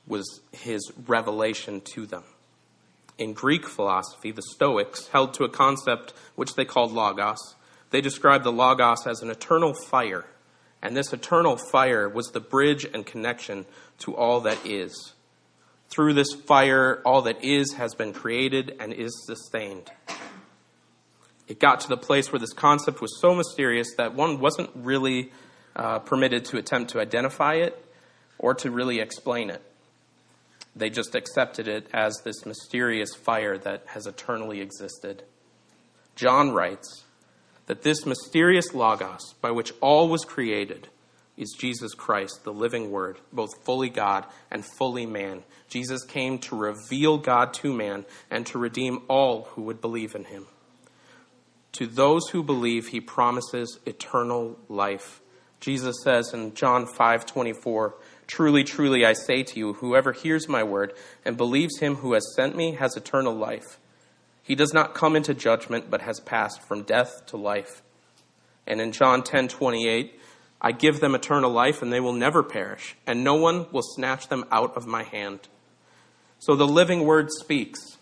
was 0.06 0.40
his 0.52 0.90
revelation 1.06 1.80
to 1.94 2.06
them. 2.06 2.24
In 3.18 3.32
Greek 3.32 3.66
philosophy, 3.66 4.32
the 4.32 4.42
Stoics 4.54 5.08
held 5.08 5.34
to 5.34 5.44
a 5.44 5.48
concept 5.48 6.12
which 6.34 6.54
they 6.54 6.64
called 6.64 6.92
Logos. 6.92 7.54
They 7.90 8.00
described 8.00 8.44
the 8.44 8.52
Logos 8.52 9.06
as 9.06 9.22
an 9.22 9.30
eternal 9.30 9.74
fire 9.74 10.24
and 10.82 10.96
this 10.96 11.12
eternal 11.12 11.56
fire 11.56 12.08
was 12.08 12.28
the 12.28 12.40
bridge 12.40 12.84
and 12.84 13.04
connection 13.04 13.66
to 13.98 14.14
all 14.14 14.40
that 14.40 14.64
is. 14.64 15.14
Through 15.90 16.14
this 16.14 16.34
fire, 16.34 17.00
all 17.04 17.22
that 17.22 17.42
is 17.42 17.74
has 17.74 17.94
been 17.94 18.12
created 18.12 18.76
and 18.78 18.92
is 18.92 19.24
sustained. 19.26 19.90
It 21.46 21.58
got 21.58 21.80
to 21.80 21.88
the 21.88 21.96
place 21.96 22.30
where 22.30 22.38
this 22.38 22.52
concept 22.52 23.00
was 23.00 23.18
so 23.20 23.34
mysterious 23.34 23.94
that 23.96 24.14
one 24.14 24.38
wasn't 24.38 24.70
really 24.74 25.32
uh, 25.74 25.98
permitted 26.00 26.44
to 26.46 26.58
attempt 26.58 26.90
to 26.90 27.00
identify 27.00 27.54
it 27.54 27.84
or 28.38 28.54
to 28.54 28.70
really 28.70 29.00
explain 29.00 29.48
it. 29.48 29.62
They 30.76 30.90
just 30.90 31.14
accepted 31.14 31.66
it 31.66 31.88
as 31.92 32.20
this 32.22 32.44
mysterious 32.44 33.14
fire 33.14 33.56
that 33.58 33.84
has 33.86 34.06
eternally 34.06 34.60
existed. 34.60 35.24
John 36.14 36.50
writes, 36.50 37.04
that 37.68 37.82
this 37.82 38.06
mysterious 38.06 38.72
Logos, 38.72 39.34
by 39.42 39.50
which 39.50 39.72
all 39.82 40.08
was 40.08 40.24
created, 40.24 40.88
is 41.36 41.54
Jesus 41.56 41.92
Christ, 41.94 42.42
the 42.42 42.52
living 42.52 42.90
Word, 42.90 43.18
both 43.30 43.62
fully 43.62 43.90
God 43.90 44.24
and 44.50 44.64
fully 44.64 45.04
man. 45.04 45.44
Jesus 45.68 46.02
came 46.02 46.38
to 46.40 46.56
reveal 46.56 47.18
God 47.18 47.52
to 47.54 47.72
man 47.72 48.06
and 48.30 48.46
to 48.46 48.58
redeem 48.58 49.02
all 49.06 49.44
who 49.52 49.62
would 49.62 49.82
believe 49.82 50.14
in 50.14 50.24
him. 50.24 50.46
To 51.72 51.86
those 51.86 52.30
who 52.30 52.42
believe, 52.42 52.88
he 52.88 53.00
promises 53.00 53.78
eternal 53.84 54.58
life. 54.70 55.20
Jesus 55.60 55.96
says 56.02 56.32
in 56.32 56.54
John 56.54 56.86
5:24, 56.86 57.96
"Truly, 58.26 58.64
truly 58.64 59.04
I 59.04 59.12
say 59.12 59.42
to 59.42 59.58
you, 59.58 59.74
whoever 59.74 60.12
hears 60.12 60.48
my 60.48 60.64
word 60.64 60.94
and 61.22 61.36
believes 61.36 61.80
him 61.80 61.96
who 61.96 62.14
has 62.14 62.34
sent 62.34 62.56
me 62.56 62.72
has 62.72 62.96
eternal 62.96 63.34
life. 63.34 63.78
He 64.48 64.54
does 64.54 64.72
not 64.72 64.94
come 64.94 65.14
into 65.14 65.34
judgment, 65.34 65.90
but 65.90 66.00
has 66.00 66.20
passed 66.20 66.62
from 66.62 66.82
death 66.82 67.26
to 67.26 67.36
life. 67.36 67.82
And 68.66 68.80
in 68.80 68.92
John 68.92 69.22
10 69.22 69.48
28, 69.48 70.18
I 70.58 70.72
give 70.72 71.00
them 71.00 71.14
eternal 71.14 71.50
life, 71.50 71.82
and 71.82 71.92
they 71.92 72.00
will 72.00 72.14
never 72.14 72.42
perish, 72.42 72.96
and 73.06 73.22
no 73.22 73.34
one 73.34 73.66
will 73.72 73.82
snatch 73.82 74.28
them 74.28 74.46
out 74.50 74.74
of 74.74 74.86
my 74.86 75.02
hand. 75.02 75.40
So 76.38 76.56
the 76.56 76.66
living 76.66 77.04
word 77.04 77.28
speaks, 77.30 77.98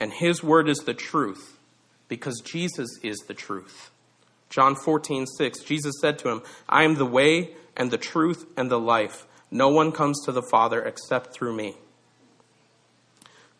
and 0.00 0.12
his 0.12 0.42
word 0.42 0.68
is 0.68 0.78
the 0.78 0.94
truth, 0.94 1.60
because 2.08 2.42
Jesus 2.44 2.98
is 3.04 3.18
the 3.28 3.34
truth. 3.34 3.92
John 4.50 4.74
14 4.74 5.26
6, 5.26 5.60
Jesus 5.60 5.94
said 6.00 6.18
to 6.18 6.28
him, 6.28 6.42
I 6.68 6.82
am 6.82 6.96
the 6.96 7.06
way 7.06 7.52
and 7.76 7.92
the 7.92 7.98
truth 7.98 8.46
and 8.56 8.68
the 8.68 8.80
life. 8.80 9.28
No 9.48 9.68
one 9.68 9.92
comes 9.92 10.24
to 10.24 10.32
the 10.32 10.42
Father 10.42 10.82
except 10.82 11.32
through 11.32 11.54
me. 11.54 11.76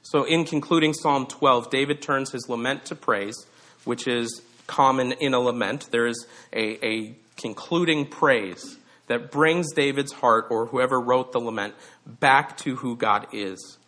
So, 0.02 0.24
in 0.24 0.44
concluding 0.44 0.94
Psalm 0.94 1.26
12, 1.26 1.70
David 1.70 2.02
turns 2.02 2.32
his 2.32 2.48
lament 2.48 2.84
to 2.86 2.96
praise, 2.96 3.46
which 3.84 4.08
is 4.08 4.42
common 4.66 5.12
in 5.12 5.32
a 5.32 5.38
lament. 5.38 5.88
There 5.92 6.06
is 6.06 6.26
a, 6.52 6.84
a 6.84 7.14
concluding 7.36 8.06
praise 8.06 8.78
that 9.06 9.30
brings 9.30 9.72
David's 9.72 10.12
heart, 10.12 10.46
or 10.50 10.66
whoever 10.66 11.00
wrote 11.00 11.32
the 11.32 11.38
lament, 11.38 11.74
back 12.06 12.56
to 12.58 12.76
who 12.76 12.96
God 12.96 13.28
is. 13.32 13.78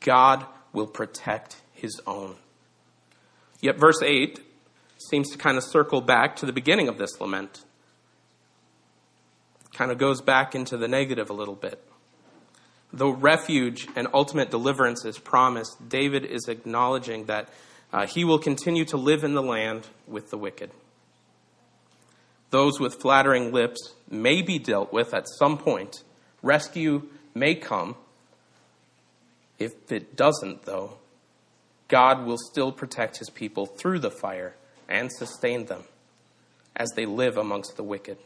God 0.00 0.46
will 0.72 0.86
protect 0.86 1.56
his 1.72 2.00
own. 2.06 2.36
Yet, 3.60 3.78
verse 3.78 4.02
8 4.02 4.40
seems 5.10 5.30
to 5.30 5.38
kind 5.38 5.56
of 5.56 5.64
circle 5.64 6.00
back 6.00 6.36
to 6.36 6.46
the 6.46 6.52
beginning 6.52 6.88
of 6.88 6.98
this 6.98 7.20
lament. 7.20 7.64
Kind 9.74 9.90
of 9.90 9.98
goes 9.98 10.20
back 10.20 10.54
into 10.54 10.76
the 10.76 10.88
negative 10.88 11.28
a 11.28 11.34
little 11.34 11.54
bit. 11.54 11.82
Though 12.92 13.10
refuge 13.10 13.88
and 13.96 14.08
ultimate 14.14 14.50
deliverance 14.50 15.04
is 15.04 15.18
promised, 15.18 15.88
David 15.88 16.24
is 16.24 16.48
acknowledging 16.48 17.26
that 17.26 17.48
uh, 17.92 18.06
he 18.06 18.24
will 18.24 18.38
continue 18.38 18.84
to 18.86 18.96
live 18.96 19.24
in 19.24 19.34
the 19.34 19.42
land 19.42 19.86
with 20.06 20.30
the 20.30 20.38
wicked. 20.38 20.70
Those 22.50 22.78
with 22.80 23.00
flattering 23.00 23.52
lips 23.52 23.94
may 24.08 24.40
be 24.40 24.58
dealt 24.58 24.92
with 24.92 25.12
at 25.12 25.28
some 25.28 25.58
point. 25.58 26.02
Rescue 26.42 27.08
may 27.34 27.54
come. 27.54 27.96
If 29.58 29.90
it 29.90 30.16
doesn't, 30.16 30.62
though, 30.64 30.98
God 31.88 32.24
will 32.24 32.38
still 32.38 32.72
protect 32.72 33.18
his 33.18 33.30
people 33.30 33.66
through 33.66 33.98
the 33.98 34.10
fire 34.10 34.54
and 34.88 35.10
sustain 35.12 35.66
them. 35.66 35.84
as 36.76 36.90
they 36.94 37.06
live 37.06 37.36
amongst 37.36 37.76
the 37.76 37.82
wicked. 37.82 38.18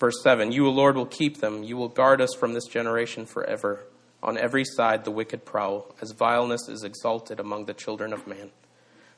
Verse 0.00 0.22
7 0.22 0.50
You, 0.50 0.66
O 0.66 0.70
Lord, 0.70 0.96
will 0.96 1.06
keep 1.06 1.38
them. 1.38 1.62
You 1.62 1.76
will 1.76 1.88
guard 1.88 2.20
us 2.20 2.34
from 2.34 2.54
this 2.54 2.66
generation 2.66 3.26
forever. 3.26 3.84
On 4.22 4.36
every 4.36 4.64
side 4.64 5.04
the 5.04 5.10
wicked 5.10 5.44
prowl, 5.44 5.94
as 6.02 6.12
vileness 6.12 6.68
is 6.68 6.82
exalted 6.84 7.38
among 7.38 7.66
the 7.66 7.74
children 7.74 8.12
of 8.12 8.26
man. 8.26 8.50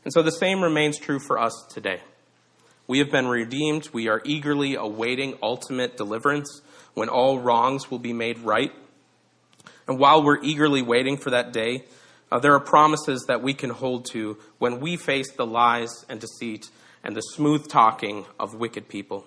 And 0.04 0.12
so 0.12 0.22
the 0.22 0.30
same 0.30 0.62
remains 0.62 0.98
true 0.98 1.18
for 1.18 1.38
us 1.38 1.64
today. 1.70 2.00
We 2.86 2.98
have 2.98 3.10
been 3.10 3.28
redeemed. 3.28 3.88
We 3.92 4.08
are 4.08 4.20
eagerly 4.24 4.74
awaiting 4.74 5.38
ultimate 5.42 5.96
deliverance 5.96 6.60
when 6.94 7.08
all 7.08 7.38
wrongs 7.38 7.90
will 7.90 8.00
be 8.00 8.12
made 8.12 8.40
right. 8.40 8.72
And 9.88 9.98
while 9.98 10.22
we're 10.22 10.42
eagerly 10.42 10.82
waiting 10.82 11.16
for 11.16 11.30
that 11.30 11.52
day, 11.52 11.84
uh, 12.30 12.38
there 12.38 12.54
are 12.54 12.60
promises 12.60 13.24
that 13.28 13.42
we 13.42 13.54
can 13.54 13.70
hold 13.70 14.06
to 14.06 14.38
when 14.58 14.80
we 14.80 14.96
face 14.96 15.30
the 15.32 15.46
lies 15.46 16.04
and 16.08 16.20
deceit 16.20 16.70
and 17.04 17.16
the 17.16 17.20
smooth 17.20 17.68
talking 17.68 18.24
of 18.38 18.54
wicked 18.54 18.88
people. 18.88 19.26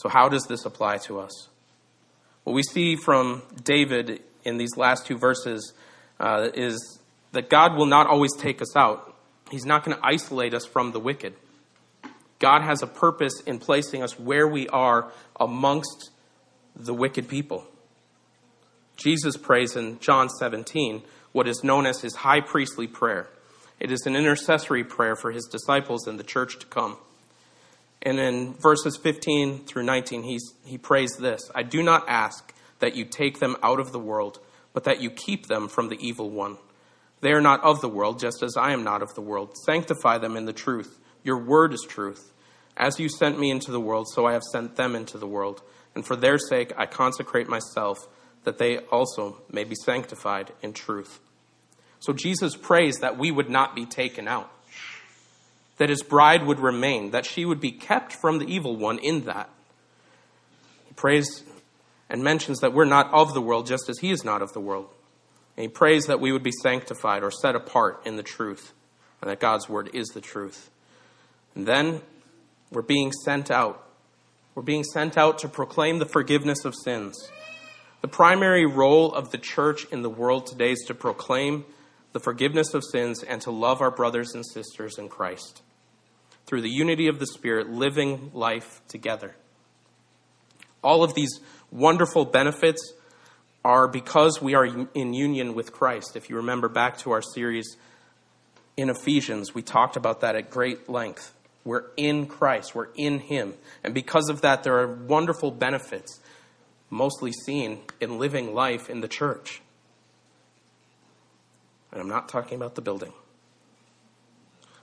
So, 0.00 0.08
how 0.08 0.30
does 0.30 0.46
this 0.46 0.64
apply 0.64 0.96
to 1.08 1.20
us? 1.20 1.50
What 2.44 2.54
we 2.54 2.62
see 2.62 2.96
from 2.96 3.42
David 3.62 4.22
in 4.44 4.56
these 4.56 4.78
last 4.78 5.04
two 5.04 5.18
verses 5.18 5.74
uh, 6.18 6.48
is 6.54 7.00
that 7.32 7.50
God 7.50 7.76
will 7.76 7.84
not 7.84 8.06
always 8.06 8.34
take 8.34 8.62
us 8.62 8.74
out. 8.74 9.14
He's 9.50 9.66
not 9.66 9.84
going 9.84 9.98
to 9.98 10.02
isolate 10.02 10.54
us 10.54 10.64
from 10.64 10.92
the 10.92 11.00
wicked. 11.00 11.34
God 12.38 12.62
has 12.62 12.82
a 12.82 12.86
purpose 12.86 13.42
in 13.42 13.58
placing 13.58 14.02
us 14.02 14.18
where 14.18 14.48
we 14.48 14.68
are 14.68 15.12
amongst 15.38 16.08
the 16.74 16.94
wicked 16.94 17.28
people. 17.28 17.66
Jesus 18.96 19.36
prays 19.36 19.76
in 19.76 19.98
John 19.98 20.30
17 20.30 21.02
what 21.32 21.46
is 21.46 21.62
known 21.62 21.84
as 21.84 22.00
his 22.00 22.14
high 22.14 22.40
priestly 22.40 22.86
prayer. 22.86 23.28
It 23.78 23.92
is 23.92 24.06
an 24.06 24.16
intercessory 24.16 24.82
prayer 24.82 25.14
for 25.14 25.30
his 25.30 25.44
disciples 25.44 26.06
and 26.06 26.18
the 26.18 26.24
church 26.24 26.58
to 26.60 26.66
come. 26.66 26.96
And 28.02 28.18
in 28.18 28.54
verses 28.54 28.96
15 28.96 29.66
through 29.66 29.82
19, 29.82 30.22
he's, 30.22 30.54
he 30.64 30.78
prays 30.78 31.16
this 31.18 31.42
I 31.54 31.62
do 31.62 31.82
not 31.82 32.08
ask 32.08 32.54
that 32.78 32.96
you 32.96 33.04
take 33.04 33.40
them 33.40 33.56
out 33.62 33.80
of 33.80 33.92
the 33.92 33.98
world, 33.98 34.40
but 34.72 34.84
that 34.84 35.00
you 35.00 35.10
keep 35.10 35.46
them 35.46 35.68
from 35.68 35.88
the 35.88 35.98
evil 36.00 36.30
one. 36.30 36.56
They 37.20 37.32
are 37.32 37.40
not 37.40 37.62
of 37.62 37.80
the 37.82 37.88
world, 37.88 38.18
just 38.18 38.42
as 38.42 38.56
I 38.56 38.72
am 38.72 38.82
not 38.82 39.02
of 39.02 39.14
the 39.14 39.20
world. 39.20 39.54
Sanctify 39.66 40.18
them 40.18 40.36
in 40.36 40.46
the 40.46 40.54
truth. 40.54 40.98
Your 41.22 41.44
word 41.44 41.74
is 41.74 41.86
truth. 41.86 42.32
As 42.76 42.98
you 42.98 43.10
sent 43.10 43.38
me 43.38 43.50
into 43.50 43.70
the 43.70 43.80
world, 43.80 44.06
so 44.08 44.24
I 44.24 44.32
have 44.32 44.42
sent 44.42 44.76
them 44.76 44.96
into 44.96 45.18
the 45.18 45.26
world. 45.26 45.62
And 45.94 46.06
for 46.06 46.16
their 46.16 46.38
sake 46.38 46.72
I 46.78 46.86
consecrate 46.86 47.48
myself, 47.48 47.98
that 48.44 48.58
they 48.58 48.78
also 48.78 49.42
may 49.50 49.64
be 49.64 49.74
sanctified 49.74 50.52
in 50.62 50.72
truth. 50.72 51.20
So 51.98 52.14
Jesus 52.14 52.56
prays 52.56 52.96
that 53.00 53.18
we 53.18 53.30
would 53.30 53.50
not 53.50 53.74
be 53.74 53.84
taken 53.84 54.26
out, 54.26 54.50
that 55.80 55.88
his 55.88 56.02
bride 56.02 56.44
would 56.44 56.60
remain, 56.60 57.10
that 57.12 57.24
she 57.24 57.46
would 57.46 57.58
be 57.58 57.72
kept 57.72 58.12
from 58.12 58.38
the 58.38 58.44
evil 58.44 58.76
one 58.76 58.98
in 58.98 59.22
that. 59.22 59.48
He 60.86 60.92
prays 60.92 61.42
and 62.10 62.22
mentions 62.22 62.58
that 62.58 62.74
we're 62.74 62.84
not 62.84 63.10
of 63.14 63.32
the 63.32 63.40
world, 63.40 63.66
just 63.66 63.88
as 63.88 63.98
he 64.00 64.10
is 64.10 64.22
not 64.22 64.42
of 64.42 64.52
the 64.52 64.60
world. 64.60 64.90
And 65.56 65.62
he 65.62 65.68
prays 65.68 66.04
that 66.04 66.20
we 66.20 66.32
would 66.32 66.42
be 66.42 66.52
sanctified 66.52 67.22
or 67.22 67.30
set 67.30 67.56
apart 67.56 68.02
in 68.04 68.16
the 68.16 68.22
truth, 68.22 68.74
and 69.22 69.30
that 69.30 69.40
God's 69.40 69.70
word 69.70 69.88
is 69.94 70.08
the 70.08 70.20
truth. 70.20 70.68
And 71.54 71.64
then 71.64 72.02
we're 72.70 72.82
being 72.82 73.10
sent 73.24 73.50
out. 73.50 73.82
We're 74.54 74.62
being 74.62 74.84
sent 74.84 75.16
out 75.16 75.38
to 75.38 75.48
proclaim 75.48 75.98
the 75.98 76.04
forgiveness 76.04 76.66
of 76.66 76.74
sins. 76.74 77.30
The 78.02 78.08
primary 78.08 78.66
role 78.66 79.14
of 79.14 79.30
the 79.30 79.38
church 79.38 79.86
in 79.90 80.02
the 80.02 80.10
world 80.10 80.46
today 80.46 80.72
is 80.72 80.84
to 80.88 80.94
proclaim 80.94 81.64
the 82.12 82.20
forgiveness 82.20 82.74
of 82.74 82.84
sins 82.84 83.22
and 83.22 83.40
to 83.40 83.50
love 83.50 83.80
our 83.80 83.90
brothers 83.90 84.34
and 84.34 84.44
sisters 84.44 84.98
in 84.98 85.08
Christ 85.08 85.62
through 86.46 86.62
the 86.62 86.70
unity 86.70 87.06
of 87.08 87.18
the 87.18 87.26
Spirit, 87.26 87.70
living 87.70 88.30
life 88.34 88.80
together. 88.88 89.34
All 90.82 91.04
of 91.04 91.14
these 91.14 91.40
wonderful 91.70 92.24
benefits 92.24 92.92
are 93.64 93.86
because 93.86 94.40
we 94.40 94.54
are 94.54 94.64
in 94.64 95.14
union 95.14 95.54
with 95.54 95.72
Christ. 95.72 96.16
If 96.16 96.30
you 96.30 96.36
remember 96.36 96.68
back 96.68 96.98
to 96.98 97.10
our 97.12 97.22
series 97.22 97.76
in 98.76 98.88
Ephesians, 98.88 99.54
we 99.54 99.62
talked 99.62 99.96
about 99.96 100.22
that 100.22 100.34
at 100.34 100.50
great 100.50 100.88
length. 100.88 101.34
We're 101.64 101.84
in 101.96 102.26
Christ, 102.26 102.74
we're 102.74 102.88
in 102.96 103.18
Him. 103.18 103.54
And 103.84 103.92
because 103.92 104.30
of 104.30 104.40
that, 104.40 104.62
there 104.62 104.78
are 104.78 104.86
wonderful 104.86 105.50
benefits, 105.50 106.20
mostly 106.88 107.32
seen 107.32 107.80
in 108.00 108.18
living 108.18 108.54
life 108.54 108.88
in 108.88 109.02
the 109.02 109.08
church. 109.08 109.60
And 111.92 112.00
I'm 112.00 112.08
not 112.08 112.28
talking 112.28 112.56
about 112.56 112.76
the 112.76 112.80
building. 112.80 113.12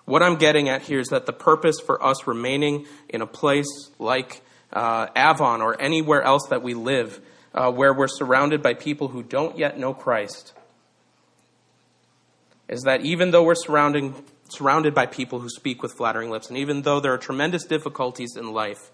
What 0.08 0.24
I'm 0.24 0.38
getting 0.38 0.70
at 0.70 0.84
here 0.84 1.02
is 1.02 1.10
that 1.10 1.26
the 1.26 1.34
purpose 1.34 1.82
for 1.86 2.02
us 2.02 2.28
remaining 2.28 2.86
in 3.10 3.22
a 3.22 3.28
place 3.28 3.68
like 4.00 4.42
uh, 4.72 5.08
Avon 5.18 5.62
or 5.62 5.80
anywhere 5.82 6.22
else 6.22 6.48
that 6.50 6.64
we 6.64 6.74
live, 6.74 7.20
uh, 7.54 7.70
where 7.74 7.94
we're 7.94 8.08
surrounded 8.08 8.64
by 8.64 8.74
people 8.74 9.10
who 9.10 9.22
don't 9.22 9.58
yet 9.58 9.78
know 9.78 9.94
Christ, 9.94 10.54
is 12.70 12.84
that 12.84 13.02
even 13.02 13.32
though 13.32 13.44
we're 13.44 13.54
surrounding, 13.54 14.16
surrounded 14.48 14.96
by 14.96 15.08
people 15.08 15.40
who 15.40 15.50
speak 15.50 15.84
with 15.84 15.92
flattering 15.92 16.30
lips, 16.30 16.48
and 16.48 16.58
even 16.58 16.84
though 16.84 17.02
there 17.02 17.14
are 17.14 17.18
tremendous 17.18 17.66
difficulties 17.66 18.38
in 18.38 18.54
life, 18.54 18.90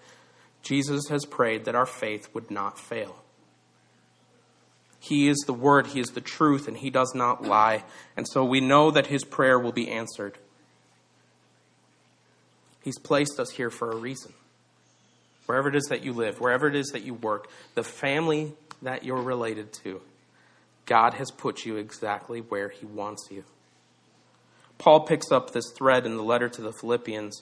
Jesus 0.63 1.09
has 1.09 1.25
prayed 1.25 1.65
that 1.65 1.75
our 1.75 1.85
faith 1.85 2.27
would 2.33 2.49
not 2.49 2.79
fail. 2.79 3.17
He 4.99 5.27
is 5.27 5.37
the 5.45 5.53
Word, 5.53 5.85
He 5.85 5.99
is 5.99 6.09
the 6.09 6.21
truth, 6.21 6.67
and 6.67 6.77
He 6.77 6.89
does 6.89 7.13
not 7.13 7.43
lie. 7.43 7.83
And 8.17 8.27
so 8.27 8.43
we 8.43 8.61
know 8.61 8.89
that 8.89 9.07
His 9.07 9.23
prayer 9.23 9.59
will 9.59 9.73
be 9.73 9.91
answered. 9.91 10.39
He's 12.83 12.99
placed 12.99 13.39
us 13.39 13.51
here 13.51 13.69
for 13.69 13.91
a 13.91 13.95
reason. 13.95 14.33
Wherever 15.45 15.69
it 15.69 15.75
is 15.75 15.85
that 15.85 16.03
you 16.03 16.13
live, 16.13 16.39
wherever 16.39 16.67
it 16.67 16.75
is 16.75 16.87
that 16.87 17.03
you 17.03 17.13
work, 17.13 17.49
the 17.75 17.83
family 17.83 18.53
that 18.81 19.03
you're 19.03 19.21
related 19.21 19.73
to, 19.83 20.01
God 20.85 21.15
has 21.15 21.31
put 21.31 21.65
you 21.65 21.77
exactly 21.77 22.39
where 22.39 22.69
He 22.69 22.85
wants 22.85 23.27
you. 23.31 23.43
Paul 24.77 25.01
picks 25.01 25.31
up 25.31 25.51
this 25.51 25.71
thread 25.77 26.05
in 26.05 26.17
the 26.17 26.23
letter 26.23 26.49
to 26.49 26.61
the 26.61 26.73
Philippians, 26.73 27.41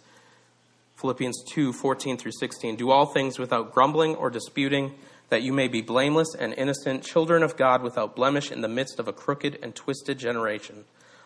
Philippians 0.96 1.44
2 1.52 1.74
14 1.74 2.18
through 2.18 2.34
16. 2.34 2.76
Do 2.76 2.92
all 2.92 3.08
things 3.08 3.40
without 3.40 3.74
grumbling 3.74 4.16
or 4.16 4.30
disputing, 4.30 4.94
that 5.30 5.42
you 5.42 5.54
may 5.54 5.68
be 5.68 5.82
blameless 5.82 6.36
and 6.36 6.54
innocent, 6.54 7.04
children 7.04 7.42
of 7.42 7.58
God 7.58 7.82
without 7.82 8.16
blemish 8.16 8.52
in 8.52 8.62
the 8.62 8.68
midst 8.68 9.00
of 9.00 9.08
a 9.08 9.14
crooked 9.14 9.58
and 9.64 9.74
twisted 9.74 10.20
generation, 10.20 10.84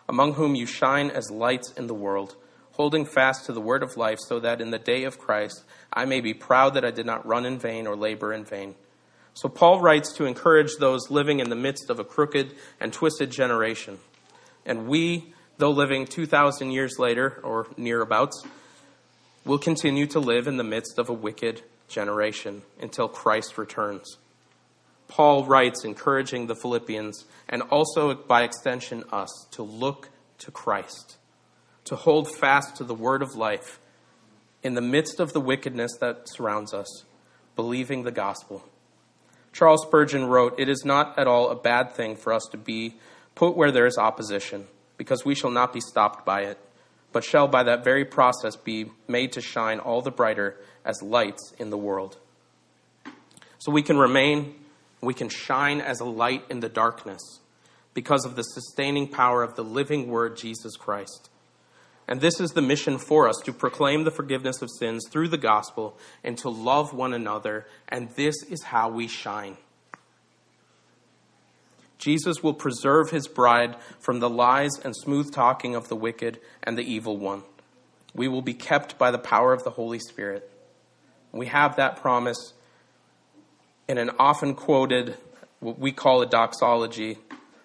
among 0.08 0.34
whom 0.34 0.54
you 0.54 0.64
shine 0.64 1.10
as 1.10 1.30
lights 1.30 1.72
in 1.72 1.86
the 1.86 1.94
world, 1.94 2.36
holding 2.76 3.04
fast 3.04 3.46
to 3.46 3.52
the 3.52 3.60
word 3.60 3.82
of 3.82 3.96
life, 3.96 4.18
so 4.20 4.38
that 4.40 4.60
in 4.60 4.70
the 4.70 4.78
day 4.78 5.04
of 5.04 5.18
Christ 5.18 5.64
I 5.92 6.04
may 6.04 6.20
be 6.20 6.34
proud 6.34 6.74
that 6.74 6.84
I 6.84 6.90
did 6.90 7.06
not 7.06 7.26
run 7.26 7.46
in 7.46 7.58
vain 7.58 7.86
or 7.86 7.96
labor 7.96 8.32
in 8.32 8.44
vain. 8.44 8.74
So 9.34 9.48
Paul 9.48 9.80
writes 9.80 10.12
to 10.14 10.24
encourage 10.24 10.76
those 10.78 11.10
living 11.10 11.40
in 11.40 11.50
the 11.50 11.56
midst 11.56 11.90
of 11.90 11.98
a 11.98 12.04
crooked 12.04 12.54
and 12.80 12.92
twisted 12.92 13.30
generation. 13.30 13.98
And 14.64 14.88
we, 14.88 15.34
though 15.58 15.70
living 15.70 16.06
2,000 16.06 16.70
years 16.70 16.98
later, 16.98 17.40
or 17.42 17.66
nearabouts, 17.76 18.44
will 19.44 19.58
continue 19.58 20.06
to 20.06 20.20
live 20.20 20.46
in 20.46 20.56
the 20.56 20.64
midst 20.64 20.98
of 20.98 21.08
a 21.08 21.12
wicked 21.12 21.62
generation 21.88 22.62
until 22.80 23.08
Christ 23.08 23.58
returns. 23.58 24.16
Paul 25.08 25.44
writes, 25.44 25.84
encouraging 25.84 26.46
the 26.46 26.56
Philippians, 26.56 27.26
and 27.48 27.62
also 27.62 28.14
by 28.14 28.42
extension 28.42 29.04
us, 29.12 29.46
to 29.52 29.62
look 29.62 30.08
to 30.38 30.50
Christ, 30.50 31.16
to 31.86 31.96
hold 31.96 32.28
fast 32.30 32.76
to 32.76 32.84
the 32.84 32.94
word 32.94 33.22
of 33.22 33.34
life 33.34 33.80
in 34.62 34.74
the 34.74 34.80
midst 34.80 35.20
of 35.20 35.32
the 35.32 35.40
wickedness 35.40 35.96
that 36.00 36.28
surrounds 36.28 36.74
us, 36.74 37.04
believing 37.54 38.02
the 38.02 38.12
gospel. 38.12 38.64
Charles 39.52 39.82
Spurgeon 39.86 40.26
wrote, 40.26 40.58
It 40.58 40.68
is 40.68 40.84
not 40.84 41.18
at 41.18 41.26
all 41.26 41.48
a 41.48 41.56
bad 41.56 41.92
thing 41.92 42.16
for 42.16 42.32
us 42.32 42.46
to 42.50 42.58
be 42.58 42.96
put 43.34 43.56
where 43.56 43.70
there 43.70 43.86
is 43.86 43.96
opposition 43.96 44.66
because 44.96 45.24
we 45.24 45.34
shall 45.34 45.50
not 45.50 45.72
be 45.72 45.80
stopped 45.80 46.26
by 46.26 46.42
it, 46.42 46.58
but 47.12 47.22
shall 47.22 47.46
by 47.46 47.62
that 47.62 47.84
very 47.84 48.04
process 48.04 48.56
be 48.56 48.90
made 49.06 49.32
to 49.32 49.40
shine 49.40 49.78
all 49.78 50.02
the 50.02 50.10
brighter 50.10 50.56
as 50.84 51.00
lights 51.02 51.54
in 51.58 51.70
the 51.70 51.78
world. 51.78 52.18
So 53.58 53.70
we 53.70 53.82
can 53.82 53.96
remain, 53.96 54.56
we 55.00 55.14
can 55.14 55.28
shine 55.28 55.80
as 55.80 56.00
a 56.00 56.04
light 56.04 56.44
in 56.50 56.60
the 56.60 56.68
darkness 56.68 57.40
because 57.94 58.24
of 58.24 58.36
the 58.36 58.42
sustaining 58.42 59.08
power 59.08 59.42
of 59.42 59.54
the 59.54 59.64
living 59.64 60.08
word, 60.08 60.36
Jesus 60.36 60.76
Christ. 60.76 61.30
And 62.08 62.20
this 62.20 62.40
is 62.40 62.52
the 62.52 62.62
mission 62.62 62.98
for 62.98 63.28
us 63.28 63.36
to 63.44 63.52
proclaim 63.52 64.04
the 64.04 64.10
forgiveness 64.10 64.62
of 64.62 64.70
sins 64.70 65.08
through 65.10 65.28
the 65.28 65.38
gospel 65.38 65.98
and 66.22 66.38
to 66.38 66.48
love 66.48 66.94
one 66.94 67.12
another. 67.12 67.66
And 67.88 68.10
this 68.10 68.36
is 68.48 68.62
how 68.62 68.88
we 68.90 69.08
shine. 69.08 69.56
Jesus 71.98 72.42
will 72.42 72.54
preserve 72.54 73.10
his 73.10 73.26
bride 73.26 73.76
from 73.98 74.20
the 74.20 74.30
lies 74.30 74.78
and 74.84 74.94
smooth 74.94 75.32
talking 75.32 75.74
of 75.74 75.88
the 75.88 75.96
wicked 75.96 76.38
and 76.62 76.78
the 76.78 76.82
evil 76.82 77.16
one. 77.16 77.42
We 78.14 78.28
will 78.28 78.42
be 78.42 78.54
kept 78.54 78.98
by 78.98 79.10
the 79.10 79.18
power 79.18 79.52
of 79.52 79.64
the 79.64 79.70
Holy 79.70 79.98
Spirit. 79.98 80.48
We 81.32 81.46
have 81.46 81.76
that 81.76 81.96
promise 81.96 82.52
in 83.88 83.98
an 83.98 84.10
often 84.18 84.54
quoted, 84.54 85.16
what 85.60 85.78
we 85.78 85.92
call 85.92 86.22
a 86.22 86.26
doxology, 86.26 87.18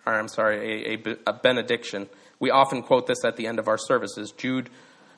or 0.06 0.14
I'm 0.14 0.28
sorry, 0.28 0.94
a, 0.94 1.10
a, 1.10 1.18
a 1.28 1.34
benediction. 1.34 2.10
We 2.42 2.50
often 2.50 2.82
quote 2.82 3.08
this 3.08 3.24
at 3.24 3.38
the 3.38 3.48
end 3.48 3.60
of 3.60 3.70
our 3.70 3.78
services. 3.78 4.34
Jude 4.36 4.70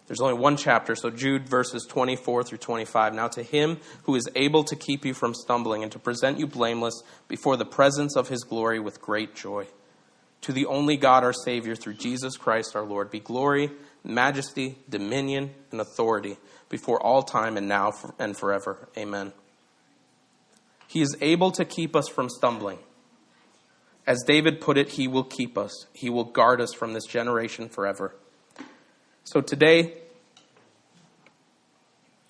There's 0.07 0.19
only 0.19 0.37
one 0.37 0.57
chapter, 0.57 0.93
so 0.93 1.09
Jude 1.09 1.47
verses 1.47 1.87
24 1.89 2.43
through 2.43 2.57
25. 2.57 3.15
Now 3.15 3.29
to 3.29 3.41
him 3.41 3.79
who 4.03 4.15
is 4.15 4.27
able 4.35 4.65
to 4.65 4.75
keep 4.75 5.05
you 5.05 5.13
from 5.13 5.33
stumbling 5.33 5.81
and 5.81 5.91
to 5.93 5.99
present 5.99 6.37
you 6.37 6.45
blameless 6.45 7.01
before 7.29 7.55
the 7.55 7.65
presence 7.65 8.17
of 8.17 8.27
his 8.27 8.43
glory 8.43 8.79
with 8.79 9.01
great 9.01 9.33
joy. 9.33 9.65
To 10.41 10.51
the 10.51 10.65
only 10.65 10.97
God 10.97 11.23
our 11.23 11.31
Savior 11.31 11.73
through 11.73 11.93
Jesus 11.93 12.35
Christ 12.35 12.75
our 12.75 12.83
Lord 12.83 13.09
be 13.09 13.21
glory, 13.21 13.71
majesty, 14.03 14.77
dominion, 14.89 15.51
and 15.71 15.79
authority 15.79 16.35
before 16.67 17.01
all 17.01 17.23
time 17.23 17.55
and 17.55 17.69
now 17.69 17.93
and 18.19 18.35
forever. 18.35 18.89
Amen. 18.97 19.31
He 20.89 21.01
is 21.01 21.15
able 21.21 21.51
to 21.51 21.63
keep 21.63 21.95
us 21.95 22.09
from 22.09 22.27
stumbling. 22.29 22.79
As 24.05 24.23
David 24.25 24.59
put 24.59 24.77
it, 24.77 24.89
He 24.89 25.07
will 25.07 25.23
keep 25.23 25.57
us, 25.57 25.87
He 25.93 26.09
will 26.09 26.25
guard 26.25 26.59
us 26.59 26.73
from 26.73 26.93
this 26.93 27.05
generation 27.05 27.69
forever. 27.69 28.15
So 29.23 29.39
today, 29.39 29.93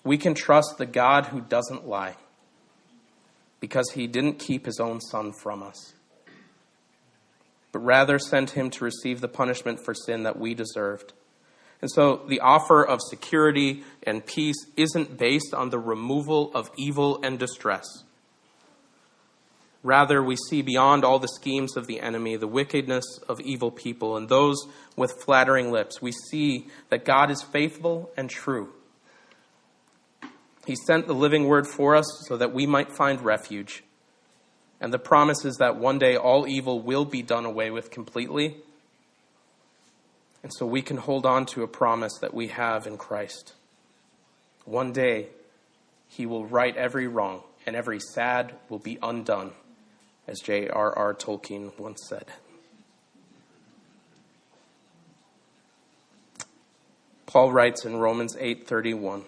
we 0.04 0.18
can 0.18 0.34
trust 0.34 0.76
the 0.78 0.86
God 0.86 1.26
who 1.26 1.40
doesn't 1.40 1.88
lie 1.88 2.16
because 3.58 3.90
He 3.92 4.06
didn't 4.06 4.38
keep 4.38 4.66
His 4.66 4.78
own 4.78 5.00
Son 5.00 5.32
from 5.32 5.62
us, 5.62 5.94
but 7.72 7.80
rather 7.80 8.18
sent 8.18 8.50
Him 8.50 8.70
to 8.70 8.84
receive 8.84 9.20
the 9.20 9.28
punishment 9.28 9.80
for 9.80 9.94
sin 9.94 10.22
that 10.22 10.38
we 10.38 10.54
deserved. 10.54 11.12
And 11.80 11.90
so 11.90 12.22
the 12.28 12.40
offer 12.40 12.86
of 12.86 13.00
security 13.02 13.82
and 14.04 14.24
peace 14.24 14.56
isn't 14.76 15.18
based 15.18 15.52
on 15.52 15.70
the 15.70 15.78
removal 15.78 16.50
of 16.54 16.70
evil 16.78 17.20
and 17.22 17.38
distress. 17.38 17.84
Rather, 19.84 20.22
we 20.22 20.34
see 20.48 20.62
beyond 20.62 21.04
all 21.04 21.18
the 21.18 21.28
schemes 21.28 21.76
of 21.76 21.86
the 21.86 22.00
enemy, 22.00 22.36
the 22.36 22.48
wickedness 22.48 23.04
of 23.28 23.38
evil 23.42 23.70
people, 23.70 24.16
and 24.16 24.30
those 24.30 24.66
with 24.96 25.22
flattering 25.22 25.70
lips. 25.70 26.00
We 26.00 26.10
see 26.30 26.68
that 26.88 27.04
God 27.04 27.30
is 27.30 27.42
faithful 27.42 28.10
and 28.16 28.30
true. 28.30 28.72
He 30.66 30.74
sent 30.86 31.06
the 31.06 31.14
living 31.14 31.44
word 31.46 31.66
for 31.66 31.94
us 31.94 32.06
so 32.26 32.38
that 32.38 32.54
we 32.54 32.66
might 32.66 32.96
find 32.96 33.20
refuge. 33.20 33.84
And 34.80 34.90
the 34.90 34.98
promise 34.98 35.44
is 35.44 35.58
that 35.58 35.76
one 35.76 35.98
day 35.98 36.16
all 36.16 36.48
evil 36.48 36.80
will 36.80 37.04
be 37.04 37.20
done 37.20 37.44
away 37.44 37.70
with 37.70 37.90
completely. 37.90 38.56
And 40.42 40.50
so 40.56 40.64
we 40.64 40.80
can 40.80 40.96
hold 40.96 41.26
on 41.26 41.44
to 41.46 41.62
a 41.62 41.68
promise 41.68 42.18
that 42.22 42.32
we 42.32 42.48
have 42.48 42.86
in 42.86 42.96
Christ. 42.96 43.52
One 44.64 44.92
day, 44.92 45.28
He 46.08 46.24
will 46.24 46.46
right 46.46 46.74
every 46.74 47.06
wrong, 47.06 47.42
and 47.66 47.76
every 47.76 48.00
sad 48.00 48.54
will 48.70 48.78
be 48.78 48.98
undone 49.02 49.52
as 50.26 50.40
J.R.R. 50.40 51.14
Tolkien 51.14 51.78
once 51.78 52.06
said. 52.08 52.26
Paul 57.26 57.52
writes 57.52 57.84
in 57.84 57.96
Romans 57.96 58.36
8:31, 58.36 59.24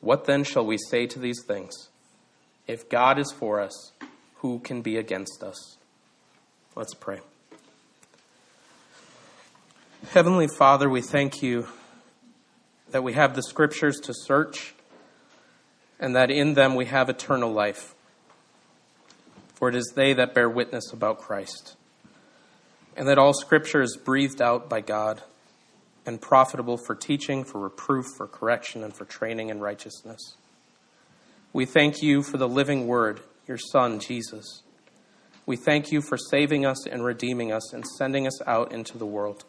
"What 0.00 0.24
then 0.24 0.42
shall 0.42 0.66
we 0.66 0.76
say 0.78 1.06
to 1.06 1.18
these 1.18 1.44
things? 1.46 1.88
If 2.66 2.88
God 2.88 3.18
is 3.18 3.30
for 3.30 3.60
us, 3.60 3.92
who 4.36 4.58
can 4.58 4.82
be 4.82 4.96
against 4.96 5.42
us?" 5.42 5.76
Let's 6.74 6.94
pray. 6.94 7.20
Heavenly 10.10 10.48
Father, 10.48 10.90
we 10.90 11.00
thank 11.00 11.40
you 11.40 11.68
that 12.90 13.04
we 13.04 13.12
have 13.12 13.36
the 13.36 13.42
scriptures 13.42 14.00
to 14.00 14.12
search 14.12 14.74
and 16.00 16.14
that 16.16 16.30
in 16.30 16.54
them 16.54 16.74
we 16.74 16.86
have 16.86 17.08
eternal 17.08 17.52
life 17.52 17.93
for 19.64 19.70
it 19.70 19.74
is 19.74 19.94
they 19.96 20.12
that 20.12 20.34
bear 20.34 20.50
witness 20.50 20.92
about 20.92 21.16
Christ. 21.16 21.74
And 22.98 23.08
that 23.08 23.16
all 23.16 23.32
Scripture 23.32 23.80
is 23.80 23.96
breathed 23.96 24.42
out 24.42 24.68
by 24.68 24.82
God 24.82 25.22
and 26.04 26.20
profitable 26.20 26.76
for 26.76 26.94
teaching, 26.94 27.44
for 27.44 27.62
reproof, 27.62 28.04
for 28.14 28.26
correction, 28.26 28.84
and 28.84 28.94
for 28.94 29.06
training 29.06 29.48
in 29.48 29.60
righteousness. 29.60 30.36
We 31.54 31.64
thank 31.64 32.02
you 32.02 32.22
for 32.22 32.36
the 32.36 32.46
living 32.46 32.86
Word, 32.86 33.20
your 33.48 33.56
Son, 33.56 34.00
Jesus. 34.00 34.64
We 35.46 35.56
thank 35.56 35.90
you 35.90 36.02
for 36.02 36.18
saving 36.18 36.66
us 36.66 36.86
and 36.86 37.02
redeeming 37.02 37.50
us 37.50 37.72
and 37.72 37.86
sending 37.86 38.26
us 38.26 38.42
out 38.46 38.70
into 38.70 38.98
the 38.98 39.06
world. 39.06 39.46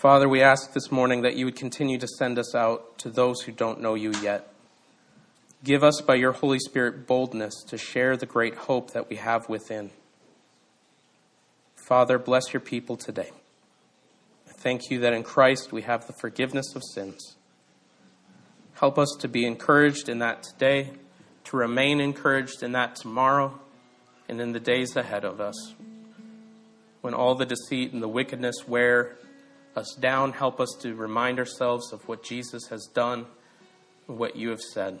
Father, 0.00 0.28
we 0.28 0.40
ask 0.40 0.72
this 0.72 0.92
morning 0.92 1.22
that 1.22 1.34
you 1.34 1.46
would 1.46 1.56
continue 1.56 1.98
to 1.98 2.06
send 2.06 2.38
us 2.38 2.54
out 2.54 2.96
to 2.98 3.10
those 3.10 3.42
who 3.42 3.50
don't 3.50 3.80
know 3.80 3.94
you 3.96 4.12
yet. 4.22 4.52
Give 5.66 5.82
us, 5.82 6.00
by 6.00 6.14
your 6.14 6.30
Holy 6.30 6.60
Spirit, 6.60 7.08
boldness 7.08 7.64
to 7.66 7.76
share 7.76 8.16
the 8.16 8.24
great 8.24 8.54
hope 8.54 8.92
that 8.92 9.10
we 9.10 9.16
have 9.16 9.48
within. 9.48 9.90
Father, 11.74 12.20
bless 12.20 12.52
your 12.52 12.60
people 12.60 12.96
today. 12.96 13.32
I 14.48 14.52
thank 14.52 14.92
you 14.92 15.00
that 15.00 15.12
in 15.12 15.24
Christ 15.24 15.72
we 15.72 15.82
have 15.82 16.06
the 16.06 16.12
forgiveness 16.20 16.76
of 16.76 16.84
sins. 16.94 17.34
Help 18.74 18.96
us 18.96 19.12
to 19.18 19.26
be 19.26 19.44
encouraged 19.44 20.08
in 20.08 20.20
that 20.20 20.44
today, 20.44 20.92
to 21.46 21.56
remain 21.56 22.00
encouraged 22.00 22.62
in 22.62 22.70
that 22.70 22.94
tomorrow, 22.94 23.58
and 24.28 24.40
in 24.40 24.52
the 24.52 24.60
days 24.60 24.94
ahead 24.94 25.24
of 25.24 25.40
us. 25.40 25.74
When 27.00 27.12
all 27.12 27.34
the 27.34 27.44
deceit 27.44 27.92
and 27.92 28.00
the 28.00 28.06
wickedness 28.06 28.68
wear 28.68 29.16
us 29.74 29.96
down, 29.98 30.32
help 30.34 30.60
us 30.60 30.76
to 30.82 30.94
remind 30.94 31.40
ourselves 31.40 31.92
of 31.92 32.06
what 32.06 32.22
Jesus 32.22 32.68
has 32.68 32.86
done 32.94 33.26
and 34.06 34.16
what 34.16 34.36
you 34.36 34.50
have 34.50 34.62
said. 34.62 35.00